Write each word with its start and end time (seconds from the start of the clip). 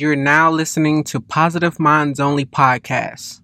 You're 0.00 0.14
now 0.14 0.48
listening 0.48 1.02
to 1.04 1.18
Positive 1.18 1.80
Minds 1.80 2.20
Only 2.20 2.44
podcast. 2.44 3.40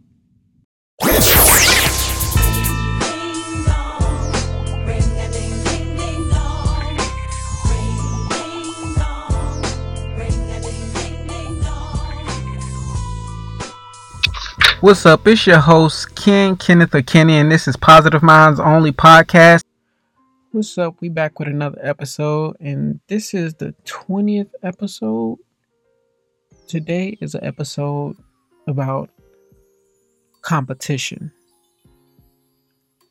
What's 14.80 15.05
up? 15.05 15.27
It's 15.27 15.48
your 15.48 15.59
host, 15.59 16.14
Ken 16.14 16.55
Kenneth 16.55 16.95
or 16.95 17.02
Kenny, 17.02 17.36
and 17.36 17.50
this 17.50 17.66
is 17.66 17.75
Positive 17.75 18.23
Minds 18.23 18.61
Only 18.61 18.93
podcast. 18.93 19.64
What's 20.52 20.79
up? 20.79 21.00
We 21.00 21.09
back 21.09 21.41
with 21.41 21.48
another 21.48 21.80
episode, 21.82 22.59
and 22.61 23.00
this 23.09 23.34
is 23.34 23.55
the 23.55 23.75
20th 23.84 24.50
episode. 24.63 25.39
Today 26.67 27.18
is 27.21 27.35
an 27.35 27.45
episode 27.45 28.17
about 28.67 29.11
competition. 30.43 31.31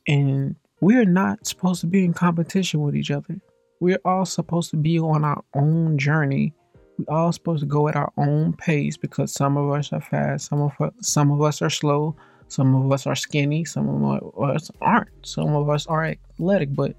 And 0.08 0.56
we're 0.80 1.04
not 1.04 1.46
supposed 1.46 1.80
to 1.82 1.86
be 1.86 2.04
in 2.04 2.14
competition 2.14 2.80
with 2.80 2.96
each 2.96 3.12
other. 3.12 3.40
We're 3.80 4.00
all 4.04 4.26
supposed 4.26 4.70
to 4.70 4.76
be 4.76 4.98
on 4.98 5.24
our 5.24 5.42
own 5.54 5.98
journey 5.98 6.52
We're 6.98 7.16
all 7.16 7.32
supposed 7.32 7.60
to 7.60 7.66
go 7.66 7.88
at 7.88 7.96
our 7.96 8.12
own 8.16 8.52
pace 8.54 8.96
because 8.96 9.32
some 9.32 9.56
of 9.56 9.70
us 9.70 9.92
are 9.92 10.00
fast, 10.00 10.46
some 10.48 10.60
of 10.60 10.72
us, 10.80 10.92
some 11.00 11.30
of 11.30 11.42
us 11.42 11.60
are 11.62 11.70
slow, 11.70 12.16
some 12.48 12.74
of 12.74 12.92
us 12.92 13.06
are 13.06 13.16
skinny, 13.16 13.64
some 13.64 13.88
of 13.88 14.50
us 14.50 14.70
aren't, 14.80 15.10
some 15.26 15.54
of 15.56 15.68
us 15.68 15.86
are 15.86 16.04
athletic. 16.04 16.74
But 16.74 16.94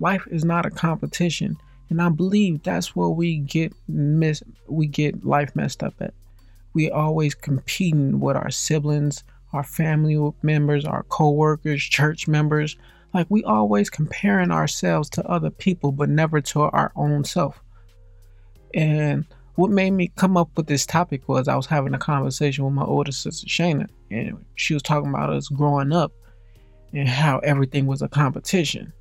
life 0.00 0.26
is 0.30 0.44
not 0.44 0.66
a 0.66 0.70
competition, 0.70 1.56
and 1.92 2.00
I 2.00 2.08
believe 2.08 2.62
that's 2.62 2.96
where 2.96 3.10
we 3.10 3.36
get 3.36 3.74
miss 3.86 4.42
we 4.66 4.86
get 4.86 5.26
life 5.26 5.54
messed 5.54 5.82
up 5.82 5.92
at. 6.00 6.14
We 6.72 6.90
always 6.90 7.34
competing 7.34 8.18
with 8.18 8.34
our 8.34 8.50
siblings, 8.50 9.24
our 9.52 9.62
family 9.62 10.18
members, 10.40 10.86
our 10.86 11.02
co-workers, 11.02 11.82
church 11.82 12.26
members. 12.26 12.78
Like 13.12 13.26
we 13.28 13.44
always 13.44 13.90
comparing 13.90 14.50
ourselves 14.50 15.10
to 15.10 15.26
other 15.26 15.50
people, 15.50 15.92
but 15.92 16.08
never 16.08 16.40
to 16.40 16.62
our 16.62 16.92
own 16.96 17.24
self. 17.24 17.62
And 18.72 19.26
what 19.56 19.70
made 19.70 19.90
me 19.90 20.10
come 20.16 20.38
up 20.38 20.48
with 20.56 20.68
this 20.68 20.86
topic 20.86 21.28
was 21.28 21.46
I 21.46 21.56
was 21.56 21.66
having 21.66 21.92
a 21.92 21.98
conversation 21.98 22.64
with 22.64 22.72
my 22.72 22.84
older 22.84 23.12
sister 23.12 23.46
Shayna, 23.46 23.86
and 24.10 24.42
she 24.54 24.72
was 24.72 24.82
talking 24.82 25.10
about 25.10 25.28
us 25.28 25.48
growing 25.48 25.92
up 25.92 26.10
and 26.94 27.06
how 27.06 27.40
everything 27.40 27.84
was 27.84 28.00
a 28.00 28.08
competition. 28.08 28.94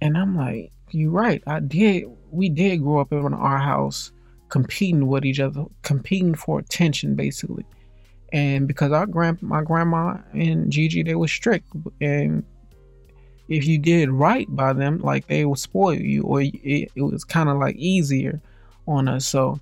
And 0.00 0.16
I'm 0.16 0.34
like, 0.34 0.72
you're 0.90 1.10
right. 1.10 1.42
I 1.46 1.60
did. 1.60 2.04
We 2.30 2.48
did 2.48 2.82
grow 2.82 3.00
up 3.00 3.12
in 3.12 3.34
our 3.34 3.58
house 3.58 4.12
competing 4.48 5.06
with 5.06 5.24
each 5.24 5.40
other, 5.40 5.64
competing 5.82 6.34
for 6.34 6.58
attention, 6.58 7.14
basically. 7.14 7.64
And 8.32 8.68
because 8.68 8.92
our 8.92 9.06
grand, 9.06 9.42
my 9.42 9.62
grandma 9.62 10.18
and 10.32 10.70
Gigi, 10.70 11.02
they 11.02 11.14
were 11.14 11.28
strict, 11.28 11.66
and 12.00 12.44
if 13.48 13.66
you 13.66 13.78
did 13.78 14.10
right 14.10 14.46
by 14.54 14.74
them, 14.74 14.98
like 14.98 15.26
they 15.26 15.44
would 15.44 15.58
spoil 15.58 15.94
you, 15.94 16.22
or 16.22 16.42
it, 16.42 16.90
it 16.94 17.02
was 17.02 17.24
kind 17.24 17.48
of 17.48 17.56
like 17.56 17.76
easier 17.76 18.40
on 18.86 19.08
us. 19.08 19.26
So 19.26 19.58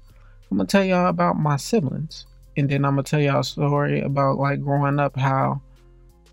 I'm 0.50 0.56
gonna 0.56 0.66
tell 0.66 0.84
y'all 0.84 1.08
about 1.08 1.38
my 1.38 1.56
siblings, 1.56 2.26
and 2.56 2.68
then 2.68 2.84
I'm 2.84 2.92
gonna 2.92 3.04
tell 3.04 3.20
y'all 3.20 3.40
a 3.40 3.44
story 3.44 4.00
about 4.00 4.38
like 4.38 4.60
growing 4.60 4.98
up. 4.98 5.16
How 5.16 5.62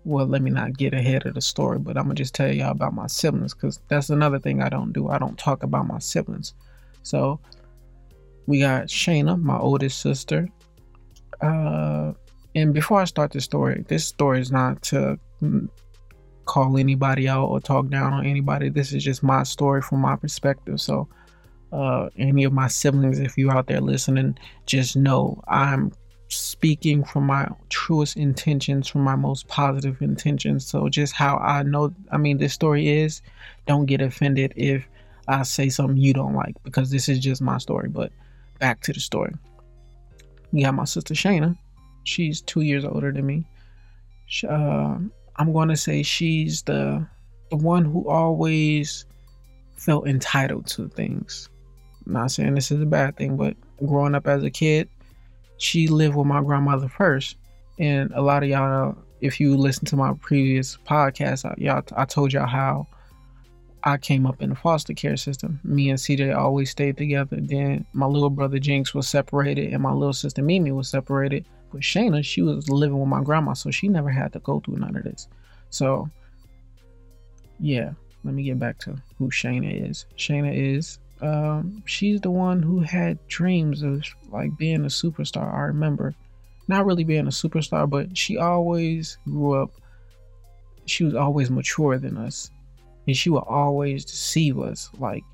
well, 0.04 0.26
let 0.26 0.42
me 0.42 0.50
not 0.50 0.76
get 0.76 0.92
ahead 0.92 1.26
of 1.26 1.34
the 1.34 1.40
story, 1.40 1.78
but 1.78 1.96
I'm 1.96 2.04
gonna 2.04 2.14
just 2.14 2.34
tell 2.34 2.52
y'all 2.52 2.70
about 2.70 2.94
my 2.94 3.06
siblings 3.06 3.54
because 3.54 3.80
that's 3.88 4.10
another 4.10 4.38
thing 4.38 4.62
I 4.62 4.68
don't 4.68 4.92
do. 4.92 5.08
I 5.08 5.18
don't 5.18 5.38
talk 5.38 5.62
about 5.62 5.86
my 5.86 5.98
siblings. 5.98 6.54
So 7.02 7.40
we 8.46 8.60
got 8.60 8.86
Shayna, 8.86 9.40
my 9.40 9.58
oldest 9.58 10.00
sister. 10.00 10.48
Uh, 11.40 12.12
and 12.54 12.72
before 12.72 13.00
I 13.00 13.04
start 13.04 13.32
the 13.32 13.40
story, 13.40 13.84
this 13.88 14.06
story 14.06 14.40
is 14.40 14.52
not 14.52 14.82
to 14.82 15.18
mm, 15.42 15.68
call 16.44 16.76
anybody 16.78 17.28
out 17.28 17.46
or 17.46 17.60
talk 17.60 17.88
down 17.88 18.12
on 18.12 18.26
anybody. 18.26 18.68
This 18.68 18.92
is 18.92 19.02
just 19.02 19.22
my 19.22 19.42
story 19.42 19.82
from 19.82 20.00
my 20.00 20.16
perspective. 20.16 20.80
So 20.80 21.08
uh, 21.72 22.10
any 22.16 22.44
of 22.44 22.52
my 22.52 22.68
siblings, 22.68 23.18
if 23.18 23.36
you're 23.36 23.52
out 23.56 23.66
there 23.66 23.80
listening, 23.80 24.38
just 24.66 24.96
know 24.96 25.42
I'm 25.48 25.92
speaking 26.28 27.04
from 27.04 27.24
my 27.24 27.48
truest 27.68 28.16
intentions, 28.16 28.88
from 28.88 29.02
my 29.02 29.16
most 29.16 29.48
positive 29.48 30.00
intentions. 30.00 30.66
So, 30.66 30.88
just 30.88 31.14
how 31.14 31.36
I 31.38 31.62
know, 31.62 31.94
I 32.10 32.16
mean, 32.16 32.38
this 32.38 32.52
story 32.52 32.88
is, 32.88 33.22
don't 33.66 33.86
get 33.86 34.00
offended 34.00 34.52
if 34.56 34.86
I 35.28 35.42
say 35.42 35.68
something 35.68 35.96
you 35.96 36.12
don't 36.12 36.34
like, 36.34 36.54
because 36.64 36.90
this 36.90 37.08
is 37.08 37.18
just 37.18 37.42
my 37.42 37.58
story. 37.58 37.88
But 37.88 38.12
back 38.58 38.82
to 38.82 38.92
the 38.92 39.00
story. 39.00 39.34
We 40.52 40.62
got 40.62 40.74
my 40.74 40.84
sister 40.84 41.14
Shayna. 41.14 41.56
She's 42.04 42.40
two 42.40 42.60
years 42.60 42.84
older 42.84 43.12
than 43.12 43.26
me. 43.26 43.44
Uh, 44.48 44.98
I'm 45.36 45.52
going 45.52 45.68
to 45.68 45.76
say 45.76 46.02
she's 46.02 46.62
the, 46.62 47.06
the 47.50 47.56
one 47.56 47.84
who 47.84 48.08
always 48.08 49.06
felt 49.76 50.06
entitled 50.06 50.66
to 50.68 50.88
things. 50.88 51.48
I'm 52.06 52.12
not 52.12 52.30
saying 52.30 52.54
this 52.54 52.70
is 52.70 52.80
a 52.80 52.86
bad 52.86 53.16
thing, 53.16 53.36
but 53.36 53.56
growing 53.84 54.14
up 54.14 54.26
as 54.26 54.42
a 54.44 54.50
kid, 54.50 54.88
she 55.64 55.88
lived 55.88 56.14
with 56.14 56.26
my 56.26 56.42
grandmother 56.42 56.88
first. 56.88 57.36
And 57.78 58.12
a 58.14 58.20
lot 58.20 58.42
of 58.42 58.48
y'all, 58.48 58.96
if 59.20 59.40
you 59.40 59.56
listen 59.56 59.86
to 59.86 59.96
my 59.96 60.12
previous 60.20 60.76
podcast, 60.86 61.42
y'all, 61.58 61.82
I 61.96 62.04
told 62.04 62.32
y'all 62.32 62.46
how 62.46 62.86
I 63.82 63.96
came 63.96 64.26
up 64.26 64.42
in 64.42 64.50
the 64.50 64.56
foster 64.56 64.92
care 64.92 65.16
system. 65.16 65.60
Me 65.64 65.90
and 65.90 65.98
CJ 65.98 66.36
always 66.36 66.70
stayed 66.70 66.96
together. 66.96 67.38
Then 67.40 67.86
my 67.94 68.06
little 68.06 68.30
brother 68.30 68.58
Jinx 68.58 68.94
was 68.94 69.08
separated, 69.08 69.72
and 69.72 69.82
my 69.82 69.92
little 69.92 70.12
sister 70.12 70.42
Mimi 70.42 70.70
was 70.70 70.88
separated. 70.88 71.46
But 71.72 71.80
Shayna, 71.80 72.24
she 72.24 72.42
was 72.42 72.68
living 72.68 72.98
with 72.98 73.08
my 73.08 73.22
grandma, 73.22 73.54
so 73.54 73.70
she 73.70 73.88
never 73.88 74.10
had 74.10 74.32
to 74.34 74.38
go 74.40 74.60
through 74.60 74.76
none 74.76 74.96
of 74.96 75.02
this. 75.02 75.28
So, 75.70 76.08
yeah, 77.58 77.92
let 78.22 78.34
me 78.34 78.42
get 78.42 78.58
back 78.58 78.78
to 78.80 78.96
who 79.18 79.30
Shayna 79.30 79.90
is. 79.90 80.06
Shayna 80.16 80.54
is 80.54 80.98
um, 81.24 81.82
she's 81.86 82.20
the 82.20 82.30
one 82.30 82.62
who 82.62 82.80
had 82.80 83.26
dreams 83.28 83.82
of 83.82 84.04
like 84.30 84.56
being 84.58 84.84
a 84.84 84.88
superstar. 84.88 85.52
I 85.52 85.62
remember 85.62 86.14
not 86.68 86.86
really 86.86 87.04
being 87.04 87.26
a 87.26 87.30
superstar, 87.30 87.88
but 87.88 88.16
she 88.16 88.36
always 88.36 89.18
grew 89.24 89.54
up. 89.54 89.70
She 90.86 91.04
was 91.04 91.14
always 91.14 91.50
mature 91.50 91.98
than 91.98 92.18
us, 92.18 92.50
and 93.06 93.16
she 93.16 93.30
would 93.30 93.44
always 93.44 94.04
deceive 94.04 94.58
us. 94.58 94.90
Like 94.98 95.24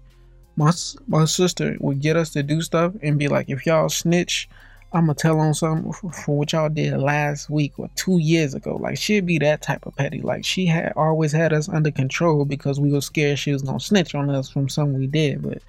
my 0.56 0.72
my 1.08 1.24
sister 1.24 1.76
would 1.80 2.00
get 2.00 2.16
us 2.16 2.30
to 2.30 2.42
do 2.42 2.62
stuff 2.62 2.94
and 3.02 3.18
be 3.18 3.28
like, 3.28 3.48
"If 3.48 3.66
y'all 3.66 3.88
snitch, 3.88 4.48
I'm 4.92 5.06
gonna 5.06 5.14
tell 5.14 5.38
on 5.38 5.54
something 5.54 5.92
for 5.92 6.36
what 6.36 6.52
y'all 6.52 6.68
did 6.68 6.98
last 6.98 7.48
week 7.48 7.78
or 7.78 7.88
two 7.94 8.18
years 8.18 8.54
ago. 8.54 8.76
Like 8.76 8.96
she'd 8.96 9.26
be 9.26 9.38
that 9.38 9.62
type 9.62 9.86
of 9.86 9.94
petty. 9.94 10.20
Like 10.20 10.44
she 10.44 10.66
had 10.66 10.92
always 10.96 11.32
had 11.32 11.52
us 11.52 11.68
under 11.68 11.90
control 11.90 12.44
because 12.44 12.80
we 12.80 12.92
were 12.92 13.00
scared 13.00 13.38
she 13.38 13.52
was 13.52 13.62
gonna 13.62 13.80
snitch 13.80 14.14
on 14.14 14.30
us 14.30 14.48
from 14.50 14.68
something 14.68 14.98
we 14.98 15.06
did. 15.06 15.42
But 15.42 15.62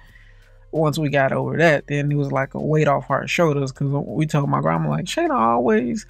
once 0.72 0.98
we 0.98 1.08
got 1.08 1.32
over 1.32 1.56
that, 1.58 1.86
then 1.86 2.10
it 2.10 2.16
was 2.16 2.32
like 2.32 2.54
a 2.54 2.60
weight 2.60 2.88
off 2.88 3.10
our 3.10 3.28
shoulders 3.28 3.72
because 3.72 3.88
we 4.06 4.26
told 4.26 4.48
my 4.48 4.60
grandma 4.60 4.90
like 4.90 5.04
Shayna 5.04 5.34
always 5.38 6.06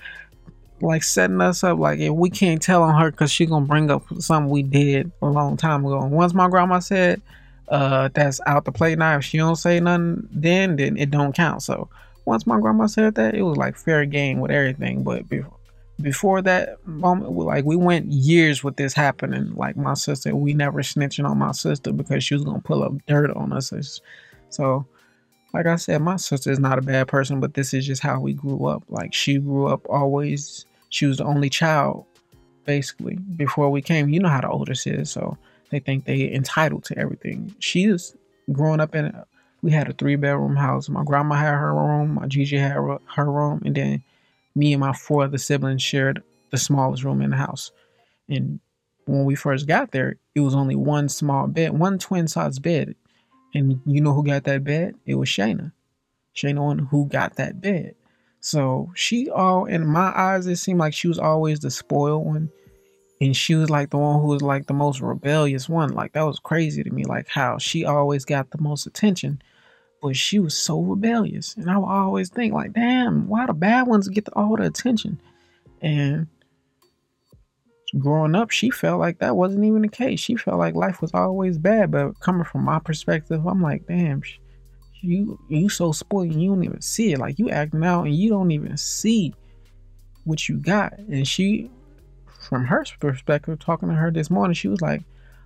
like 0.80 1.02
setting 1.04 1.40
us 1.40 1.62
up 1.62 1.78
like 1.78 2.00
if 2.00 2.12
we 2.12 2.28
can't 2.28 2.60
tell 2.60 2.82
on 2.82 3.00
her 3.00 3.10
because 3.10 3.30
she 3.30 3.46
gonna 3.46 3.66
bring 3.66 3.90
up 3.90 4.02
something 4.18 4.50
we 4.50 4.62
did 4.62 5.10
a 5.20 5.26
long 5.26 5.56
time 5.56 5.84
ago. 5.84 6.00
And 6.00 6.12
once 6.12 6.34
my 6.34 6.48
grandma 6.48 6.78
said 6.78 7.20
uh 7.68 8.08
that's 8.14 8.40
out 8.46 8.64
the 8.64 8.72
play 8.72 8.94
now, 8.96 9.16
if 9.18 9.24
she 9.24 9.38
don't 9.38 9.56
say 9.56 9.78
nothing 9.80 10.28
then 10.32 10.76
then 10.76 10.96
it 10.96 11.10
don't 11.10 11.34
count. 11.34 11.62
So 11.62 11.88
once 12.24 12.46
my 12.46 12.60
grandma 12.60 12.86
said 12.86 13.16
that, 13.16 13.34
it 13.34 13.42
was 13.42 13.56
like 13.56 13.76
fair 13.76 14.04
game 14.06 14.40
with 14.40 14.50
everything. 14.50 15.02
But 15.02 15.28
before, 15.28 15.56
before 16.00 16.42
that 16.42 16.86
moment, 16.86 17.32
like 17.32 17.64
we 17.64 17.76
went 17.76 18.06
years 18.06 18.62
with 18.62 18.76
this 18.76 18.92
happening. 18.92 19.54
Like 19.54 19.76
my 19.76 19.94
sister, 19.94 20.34
we 20.34 20.54
never 20.54 20.80
snitching 20.82 21.28
on 21.28 21.38
my 21.38 21.52
sister 21.52 21.92
because 21.92 22.24
she 22.24 22.34
was 22.34 22.44
gonna 22.44 22.60
pull 22.60 22.82
up 22.82 22.92
dirt 23.06 23.30
on 23.32 23.52
us. 23.52 24.00
So, 24.54 24.87
like 25.54 25.66
I 25.66 25.76
said, 25.76 26.00
my 26.00 26.16
sister 26.16 26.50
is 26.50 26.58
not 26.58 26.78
a 26.78 26.82
bad 26.82 27.08
person, 27.08 27.40
but 27.40 27.54
this 27.54 27.75
is 27.75 27.87
just 27.87 28.02
how 28.02 28.20
we 28.20 28.32
grew 28.32 28.66
up. 28.66 28.82
Like 28.88 29.14
she 29.14 29.38
grew 29.38 29.66
up 29.66 29.88
always. 29.88 30.64
She 30.88 31.06
was 31.06 31.19
the 31.19 31.25
only 31.25 31.49
child, 31.49 32.04
basically, 32.64 33.16
before 33.16 33.70
we 33.70 33.81
came. 33.82 34.08
You 34.08 34.20
know 34.20 34.28
how 34.28 34.43
the 34.43 34.50
oldest 34.50 34.87
is, 34.87 35.10
so 35.10 35.38
they 35.70 35.78
think 35.78 36.04
they 36.04 36.31
entitled 36.32 36.84
to 36.84 36.99
everything. 36.99 37.54
She 37.58 37.84
is 37.84 38.14
growing 38.52 38.81
up 38.81 38.94
in 38.94 39.14
we 39.62 39.70
had 39.70 39.88
a 39.88 39.93
three 39.93 40.16
bedroom 40.16 40.56
house. 40.56 40.88
My 40.88 41.04
grandma 41.04 41.37
had 41.37 41.54
her 41.54 41.75
room, 41.75 42.14
my 42.14 42.26
Gigi 42.26 42.56
had 42.56 42.72
her 42.72 43.31
room, 43.31 43.62
and 43.64 43.75
then 43.75 44.02
me 44.54 44.72
and 44.72 44.81
my 44.81 44.93
four 44.93 45.25
other 45.25 45.38
siblings 45.38 45.82
shared 45.82 46.22
the 46.50 46.58
smallest 46.58 47.04
room 47.04 47.22
in 47.22 47.31
the 47.31 47.37
house. 47.37 47.70
And 48.28 48.60
when 49.06 49.25
we 49.25 49.34
first 49.34 49.66
got 49.66 49.93
there, 49.93 50.16
it 50.34 50.40
was 50.40 50.54
only 50.54 50.75
one 50.75 51.08
small 51.08 51.46
bed, 51.46 51.78
one 51.78 51.99
twin 51.99 52.28
size 52.28 52.58
bed. 52.58 52.94
And 53.54 53.81
you 53.84 54.00
know 54.00 54.14
who 54.14 54.25
got 54.25 54.44
that 54.44 54.64
bed? 54.64 54.94
It 55.06 55.14
was 55.14 55.28
Shayna. 55.28 55.72
Shayna 56.34 56.60
on 56.60 56.78
who 56.78 57.06
got 57.06 57.37
that 57.37 57.60
bed. 57.60 57.94
So 58.40 58.90
she 58.94 59.31
all 59.31 59.66
in 59.66 59.87
my 59.87 60.12
eyes, 60.16 60.46
it 60.46 60.56
seemed 60.56 60.81
like 60.81 60.94
she 60.94 61.08
was 61.08 61.19
always 61.19 61.60
the 61.60 61.70
spoiled 61.70 62.26
one 62.26 62.50
and 63.20 63.37
she 63.37 63.54
was 63.54 63.70
like 63.70 63.90
the 63.90 63.99
one 63.99 64.20
who 64.20 64.28
was 64.28 64.43
like 64.43 64.66
the 64.66 64.75
most 64.75 65.00
rebellious 65.00 65.69
one 65.69 65.94
like 65.94 66.12
that 66.14 66.25
was 66.25 66.40
crazy 66.40 66.82
to 66.82 66.90
me 66.90 67.04
like 67.04 67.28
how 67.28 67.56
she 67.56 67.84
always 67.84 68.25
got 68.25 68.50
the 68.50 68.60
most 68.60 68.84
attention 68.84 69.40
but 70.02 70.16
she 70.16 70.40
was 70.40 70.54
so 70.54 70.81
rebellious. 70.81 71.54
And 71.56 71.70
I 71.70 71.78
would 71.78 71.87
always 71.87 72.28
think, 72.28 72.52
like, 72.52 72.72
damn, 72.72 73.28
why 73.28 73.46
the 73.46 73.54
bad 73.54 73.87
ones 73.87 74.08
get 74.08 74.28
all 74.34 74.56
the 74.56 74.64
attention? 74.64 75.20
And 75.81 76.26
growing 77.98 78.34
up, 78.34 78.50
she 78.50 78.70
felt 78.70 79.00
like 79.00 79.18
that 79.18 79.36
wasn't 79.36 79.64
even 79.64 79.82
the 79.82 79.88
case. 79.88 80.20
She 80.20 80.36
felt 80.36 80.58
like 80.58 80.74
life 80.74 81.00
was 81.00 81.12
always 81.14 81.58
bad. 81.58 81.90
But 81.90 82.18
coming 82.20 82.44
from 82.44 82.64
my 82.64 82.78
perspective, 82.78 83.46
I'm 83.46 83.60
like, 83.60 83.86
damn, 83.86 84.22
you 85.00 85.38
you 85.48 85.68
so 85.68 85.92
spoiled 85.92 86.32
and 86.32 86.42
you 86.42 86.50
don't 86.50 86.64
even 86.64 86.80
see 86.80 87.12
it. 87.12 87.18
Like 87.18 87.38
you 87.38 87.50
acting 87.50 87.84
out 87.84 88.04
and 88.04 88.14
you 88.14 88.30
don't 88.30 88.50
even 88.50 88.76
see 88.76 89.34
what 90.24 90.48
you 90.48 90.58
got. 90.58 90.96
And 90.98 91.26
she, 91.26 91.70
from 92.48 92.64
her 92.64 92.84
perspective, 93.00 93.58
talking 93.58 93.88
to 93.88 93.94
her 93.94 94.10
this 94.10 94.30
morning, 94.30 94.54
she 94.54 94.68
was 94.68 94.80
like, 94.80 95.02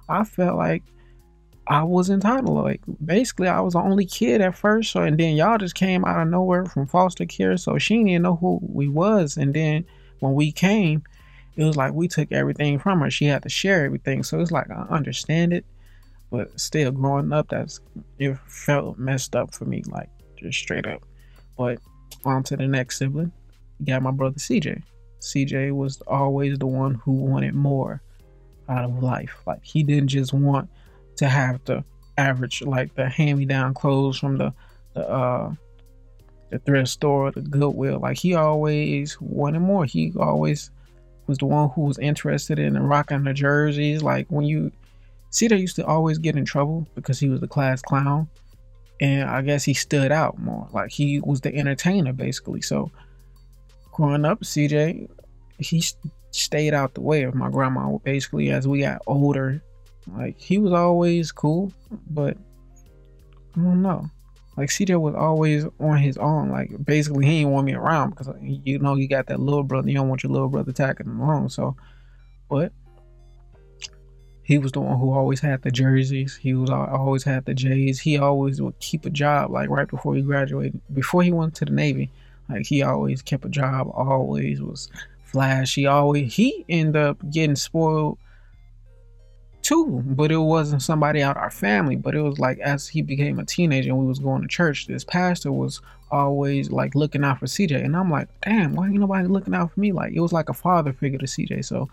I 0.09 0.25
felt 0.25 0.57
like 0.57 0.83
I 1.67 1.83
was 1.83 2.11
entitled. 2.11 2.63
Like 2.63 2.83
basically, 3.05 3.49
I 3.49 3.61
was 3.61 3.73
the 3.73 3.81
only 3.81 4.07
kid 4.07 4.41
at 4.41 4.57
first, 4.57 4.93
so 4.93 5.03
and 5.03 5.19
then 5.19 5.35
y'all 5.35 5.59
just 5.59 5.75
came 5.75 6.05
out 6.05 6.23
of 6.23 6.29
nowhere 6.29 6.65
from 6.67 6.87
foster 6.87 7.27
care, 7.27 7.57
so 7.57 7.79
she 7.79 8.03
didn't 8.05 8.23
know 8.23 8.37
who 8.37 8.61
we 8.63 8.89
was. 8.89 9.37
And 9.37 9.53
then 9.53 9.85
when 10.21 10.35
we 10.35 10.53
came, 10.53 11.03
it 11.57 11.65
was 11.65 11.77
like 11.77 11.93
we 11.93 12.09
took 12.09 12.31
everything 12.33 12.79
from 12.79 13.01
her. 13.01 13.11
She 13.11 13.25
had 13.25 13.43
to 13.43 13.49
share 13.49 13.85
everything. 13.85 14.23
So 14.23 14.41
it's 14.41 14.51
like 14.51 14.71
I 14.71 14.87
understand 14.91 15.53
it, 15.53 15.65
but 16.31 16.59
still 16.61 16.93
growing 16.93 17.33
up, 17.33 17.49
that's 17.49 17.81
it 18.19 18.37
felt 18.47 18.99
messed 18.99 19.35
up 19.35 19.55
for 19.55 19.65
me, 19.65 19.83
like 19.89 20.11
just 20.37 20.59
straight 20.59 20.87
up. 20.87 21.03
But 21.57 21.79
on 22.25 22.43
to 22.45 22.57
the 22.57 22.67
next 22.67 22.99
sibling. 22.99 23.33
Got 23.85 24.03
my 24.03 24.11
brother 24.11 24.37
CJ. 24.37 24.83
CJ 25.21 25.73
was 25.73 26.01
always 26.07 26.59
the 26.59 26.67
one 26.67 26.95
who 26.95 27.13
wanted 27.13 27.55
more 27.55 28.03
out 28.69 28.85
of 28.85 29.03
life. 29.03 29.35
Like 29.47 29.65
he 29.65 29.83
didn't 29.83 30.09
just 30.09 30.33
want 30.33 30.69
to 31.17 31.29
have 31.29 31.65
the 31.65 31.85
average, 32.19 32.63
like 32.63 32.95
the 32.95 33.09
hand-me-down 33.09 33.75
clothes 33.75 34.19
from 34.19 34.39
the 34.39 34.53
the 34.95 35.09
uh 35.09 35.53
the 36.51 36.59
thrift 36.61 36.89
store, 36.89 37.33
the 37.33 37.41
Goodwill. 37.41 37.99
Like 38.01 38.19
he 38.19 38.35
always 38.35 39.21
wanted 39.21 39.61
more. 39.61 39.85
He 39.85 40.13
always 40.19 40.71
was 41.27 41.39
the 41.39 41.47
one 41.47 41.71
who 41.71 41.83
was 41.83 41.99
interested 41.99 42.59
in 42.59 42.79
rocking 42.79 43.25
the 43.25 43.33
jerseys. 43.33 44.03
Like 44.03 44.27
when 44.29 44.45
you 44.45 44.73
they 45.39 45.57
used 45.57 45.77
to 45.77 45.87
always 45.87 46.19
get 46.19 46.37
in 46.37 46.45
trouble 46.45 46.87
because 46.95 47.21
he 47.21 47.29
was 47.29 47.41
the 47.41 47.49
class 47.49 47.83
clown, 47.83 48.29
and 49.01 49.29
I 49.29 49.43
guess 49.43 49.65
he 49.65 49.75
stood 49.75 50.11
out 50.13 50.39
more. 50.39 50.69
Like 50.73 50.91
he 50.91 51.21
was 51.21 51.41
the 51.41 51.55
entertainer 51.55 52.13
basically. 52.13 52.63
So 52.63 52.91
growing 53.93 54.25
up, 54.25 54.41
CJ, 54.41 55.09
he 55.59 55.85
stayed 56.31 56.75
out 56.75 56.95
the 56.95 57.01
way 57.01 57.23
of 57.25 57.35
my 57.35 57.51
grandma. 57.51 57.99
Basically, 57.99 58.51
as 58.51 58.67
we 58.67 58.81
got 58.81 59.03
older, 59.07 59.63
like 60.07 60.41
he 60.41 60.59
was 60.59 60.73
always 60.73 61.33
cool, 61.33 61.73
but 62.11 62.37
I 63.57 63.61
don't 63.61 63.83
know. 63.83 64.11
Like 64.57 64.71
CJ 64.71 64.99
was 65.01 65.15
always 65.15 65.67
on 65.79 65.99
his 65.99 66.17
own. 66.17 66.51
Like 66.51 66.73
basically, 66.83 67.27
he 67.27 67.41
didn't 67.41 67.53
want 67.53 67.67
me 67.67 67.75
around 67.75 68.11
because 68.11 68.29
you 68.41 68.79
know 68.79 68.95
you 68.95 69.07
got 69.09 69.27
that 69.27 69.41
little 69.41 69.63
brother. 69.63 69.89
You 69.89 69.97
don't 69.97 70.09
want 70.09 70.23
your 70.23 70.33
little 70.33 70.49
brother 70.49 70.73
tagging 70.73 71.09
along. 71.09 71.51
So, 71.51 71.77
but 72.49 72.73
he 74.43 74.59
was 74.59 74.73
the 74.73 74.81
one 74.81 74.99
who 74.99 75.13
always 75.13 75.41
had 75.41 75.63
the 75.63 75.71
jerseys. 75.71 76.37
He 76.37 76.55
was 76.55 76.71
always 76.71 77.25
had 77.25 77.45
the 77.45 77.55
J's. 77.55 78.01
He 78.01 78.17
always 78.17 78.63
would 78.63 78.79
keep 78.79 79.05
a 79.05 79.11
job. 79.11 79.51
Like 79.51 79.69
right 79.69 79.89
before 79.89 80.15
he 80.15 80.23
graduated, 80.23 80.81
before 80.95 81.23
he 81.23 81.33
went 81.33 81.55
to 81.57 81.65
the 81.65 81.73
Navy, 81.73 82.11
like 82.49 82.65
he 82.65 82.83
always 82.83 83.21
kept 83.23 83.45
a 83.45 83.51
job. 83.51 83.91
Always 83.93 84.63
was 84.63 84.89
flashy. 85.25 85.87
Always 85.87 86.35
he 86.35 86.65
ended 86.69 86.97
up 86.97 87.19
getting 87.31 87.57
spoiled 87.57 88.19
too, 89.67 90.01
but 90.07 90.31
it 90.31 90.37
wasn't 90.37 90.81
somebody 90.81 91.23
out 91.23 91.37
our 91.37 91.51
family. 91.51 91.97
But 91.97 92.15
it 92.15 92.23
was 92.23 92.39
like 92.39 92.61
as 92.61 92.87
he 92.87 93.03
became 93.03 93.41
a 93.41 93.45
teenager 93.45 93.91
and 93.91 93.99
we 93.99 94.07
was 94.07 94.21
going 94.21 94.43
to 94.43 94.49
church, 94.49 94.87
this 94.87 95.03
pastor 95.03 95.51
was 95.51 95.81
always 96.13 96.71
like 96.71 96.95
looking 96.95 97.25
out 97.25 97.41
for 97.41 97.47
CJ, 97.47 97.85
and 97.85 97.97
I'm 97.97 98.09
like, 98.09 98.29
damn, 98.43 98.77
why 98.77 98.87
ain't 98.87 99.01
nobody 99.01 99.27
looking 99.27 99.55
out 99.55 99.73
for 99.73 99.81
me? 99.81 99.91
Like 99.91 100.13
it 100.13 100.21
was 100.21 100.33
like 100.33 100.49
a 100.49 100.55
father 100.55 100.93
figure 100.93 101.19
to 101.19 101.27
CJ. 101.27 101.65
So 101.65 101.89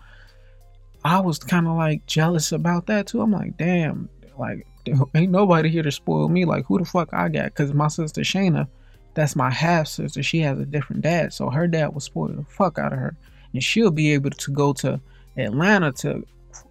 I 1.04 1.18
was 1.18 1.38
kind 1.38 1.66
of 1.66 1.76
like 1.76 2.06
jealous 2.06 2.52
about 2.52 2.86
that 2.86 3.08
too. 3.08 3.20
I'm 3.20 3.32
like, 3.32 3.56
damn, 3.56 4.08
like 4.38 4.64
ain't 5.14 5.32
nobody 5.32 5.68
here 5.68 5.82
to 5.82 5.90
spoil 5.90 6.28
me. 6.28 6.44
Like 6.44 6.66
who 6.66 6.78
the 6.78 6.84
fuck 6.84 7.08
I 7.12 7.28
got? 7.28 7.52
Cause 7.56 7.74
my 7.74 7.88
sister 7.88 8.20
Shayna, 8.20 8.68
that's 9.14 9.34
my 9.34 9.50
half 9.50 9.88
sister. 9.88 10.22
She 10.22 10.38
has 10.40 10.60
a 10.60 10.64
different 10.64 11.02
dad, 11.02 11.32
so 11.32 11.50
her 11.50 11.66
dad 11.66 11.92
was 11.92 12.04
spoiled 12.04 12.38
the 12.38 12.44
fuck 12.44 12.78
out 12.78 12.92
of 12.92 13.00
her, 13.00 13.16
and 13.52 13.64
she'll 13.64 13.90
be 13.90 14.12
able 14.12 14.30
to 14.30 14.52
go 14.52 14.72
to 14.74 15.00
Atlanta 15.36 15.90
to 15.90 16.24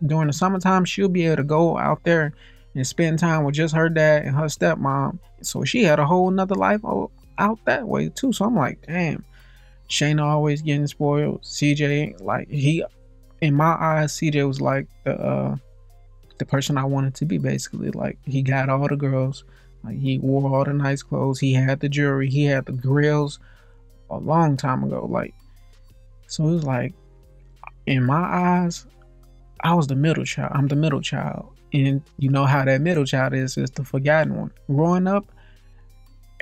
during 0.05 0.27
the 0.27 0.33
summertime, 0.33 0.85
she'll 0.85 1.09
be 1.09 1.25
able 1.25 1.37
to 1.37 1.43
go 1.43 1.77
out 1.77 2.03
there 2.03 2.33
and 2.75 2.87
spend 2.87 3.19
time 3.19 3.43
with 3.43 3.55
just 3.55 3.75
her 3.75 3.89
dad 3.89 4.23
and 4.23 4.35
her 4.35 4.45
stepmom. 4.45 5.19
So 5.41 5.63
she 5.63 5.83
had 5.83 5.99
a 5.99 6.05
whole 6.05 6.31
nother 6.31 6.55
life 6.55 6.81
out 7.37 7.59
that 7.65 7.87
way 7.87 8.09
too. 8.09 8.33
So 8.33 8.45
I'm 8.45 8.55
like, 8.55 8.85
damn, 8.87 9.23
Shayna 9.89 10.23
always 10.23 10.61
getting 10.61 10.87
spoiled. 10.87 11.41
CJ, 11.43 12.21
like 12.21 12.49
he, 12.49 12.83
in 13.41 13.53
my 13.53 13.75
eyes, 13.79 14.13
CJ 14.13 14.47
was 14.47 14.61
like 14.61 14.87
the 15.03 15.19
uh, 15.19 15.55
the 16.39 16.45
person 16.45 16.77
I 16.77 16.85
wanted 16.85 17.15
to 17.15 17.25
be. 17.25 17.37
Basically, 17.37 17.91
like 17.91 18.17
he 18.23 18.41
got 18.41 18.69
all 18.69 18.87
the 18.87 18.95
girls. 18.95 19.43
Like 19.83 19.99
he 19.99 20.19
wore 20.19 20.55
all 20.55 20.63
the 20.63 20.73
nice 20.73 21.03
clothes. 21.03 21.39
He 21.39 21.53
had 21.53 21.79
the 21.79 21.89
jewelry. 21.89 22.29
He 22.29 22.45
had 22.45 22.65
the 22.65 22.71
grills 22.71 23.39
a 24.09 24.17
long 24.17 24.57
time 24.57 24.83
ago. 24.83 25.07
Like, 25.09 25.33
so 26.27 26.47
it 26.47 26.53
was 26.53 26.63
like, 26.63 26.93
in 27.85 28.05
my 28.05 28.23
eyes, 28.23 28.85
I 29.63 29.73
was 29.73 29.87
the 29.87 29.95
middle 29.95 30.25
child. 30.25 30.51
I'm 30.53 30.67
the 30.67 30.75
middle 30.75 31.01
child. 31.01 31.53
And 31.71 32.03
you 32.19 32.29
know 32.29 32.45
how 32.45 32.65
that 32.65 32.81
middle 32.81 33.05
child 33.05 33.33
is, 33.33 33.57
is 33.57 33.71
the 33.71 33.83
forgotten 33.83 34.35
one. 34.35 34.51
Growing 34.67 35.07
up, 35.07 35.25